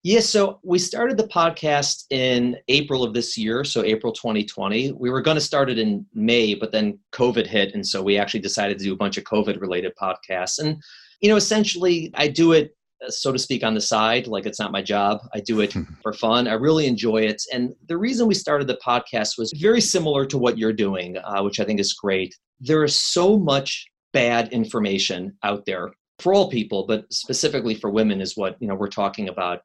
[0.05, 4.91] Yeah, so we started the podcast in April of this year, so April 2020.
[4.99, 8.19] We were going to start it in May, but then COVID hit, and so we
[8.19, 10.59] actually decided to do a bunch of COVID related podcasts.
[10.59, 10.83] And,
[11.21, 12.77] you know, essentially, I do it,
[13.07, 15.21] uh, so to speak, on the side, like it's not my job.
[15.35, 15.73] I do it
[16.03, 16.49] for fun.
[16.49, 17.41] I really enjoy it.
[17.53, 21.45] And the reason we started the podcast was very similar to what you're doing, uh,
[21.45, 22.37] which I think is great.
[22.59, 28.21] There is so much bad information out there for all people, but specifically for women,
[28.21, 29.61] is what, you know, we're talking about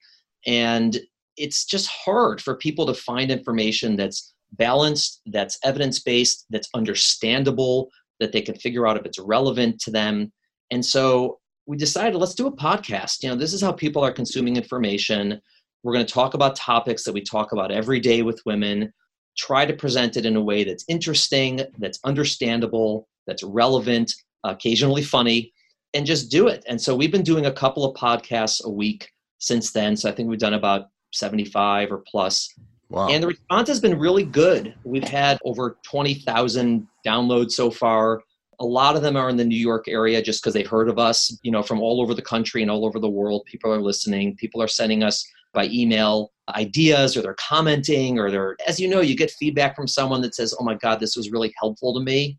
[0.46, 1.00] and
[1.38, 7.90] it's just hard for people to find information that's balanced, that's evidence based, that's understandable,
[8.20, 10.32] that they can figure out if it's relevant to them.
[10.72, 13.24] And so we decided let's do a podcast.
[13.24, 15.40] You know, this is how people are consuming information.
[15.84, 18.92] We're going to talk about topics that we talk about every day with women,
[19.38, 24.14] try to present it in a way that's interesting, that's understandable, that's relevant,
[24.44, 25.54] occasionally funny,
[25.94, 26.64] and just do it.
[26.68, 29.10] And so we've been doing a couple of podcasts a week
[29.40, 29.96] since then.
[29.96, 32.54] So I think we've done about 75 or plus.
[32.90, 33.10] Wow.
[33.10, 34.74] And the response has been really good.
[34.84, 38.22] We've had over 20,000 downloads so far.
[38.60, 40.98] A lot of them are in the New York area just because they heard of
[40.98, 43.44] us, you know, from all over the country and all over the world.
[43.46, 44.36] People are listening.
[44.38, 45.24] People are sending us
[45.54, 49.88] by email ideas or they're commenting or they're, as you know, you get feedback from
[49.88, 52.38] someone that says, oh my God, this was really helpful to me.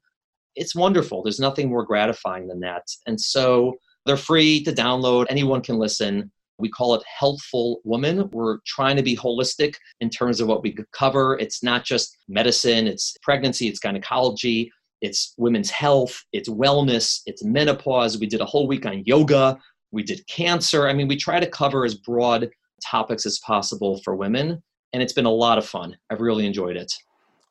[0.57, 1.23] It's wonderful.
[1.23, 2.83] There's nothing more gratifying than that.
[3.07, 3.77] And so
[4.07, 5.27] they're free to download.
[5.29, 6.31] Anyone can listen.
[6.59, 8.29] We call it Healthful Woman.
[8.31, 11.39] We're trying to be holistic in terms of what we could cover.
[11.39, 18.19] It's not just medicine, it's pregnancy, it's gynecology, it's women's health, it's wellness, it's menopause.
[18.19, 19.59] We did a whole week on yoga,
[19.93, 20.89] we did cancer.
[20.89, 22.49] I mean, we try to cover as broad
[22.85, 25.97] topics as possible for women, and it's been a lot of fun.
[26.11, 26.93] I've really enjoyed it.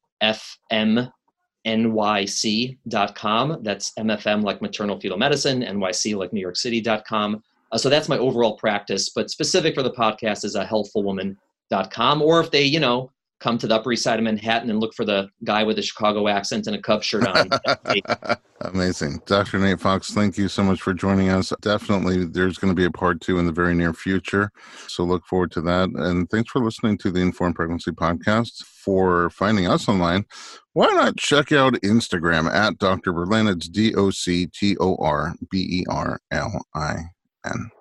[1.65, 3.59] nyc.com.
[3.61, 7.43] That's MFM like maternal fetal medicine, NYC like New York City.com.
[7.71, 12.21] Uh, so that's my overall practice, but specific for the podcast is a healthfulwoman.com.
[12.21, 13.11] Or if they, you know,
[13.43, 15.81] come to the Upper East Side of Manhattan and look for the guy with the
[15.81, 17.49] Chicago accent and a Cubs shirt on.
[18.61, 19.21] Amazing.
[19.25, 19.59] Dr.
[19.59, 21.51] Nate Fox, thank you so much for joining us.
[21.59, 24.49] Definitely, there's going to be a part two in the very near future.
[24.87, 25.89] So look forward to that.
[25.89, 28.63] And thanks for listening to the Informed Pregnancy Podcast.
[28.63, 30.25] For finding us online,
[30.71, 33.11] why not check out Instagram at Dr.
[33.13, 33.47] Berlin?
[33.47, 36.95] It's D O C T O R B E R L I
[37.45, 37.71] N.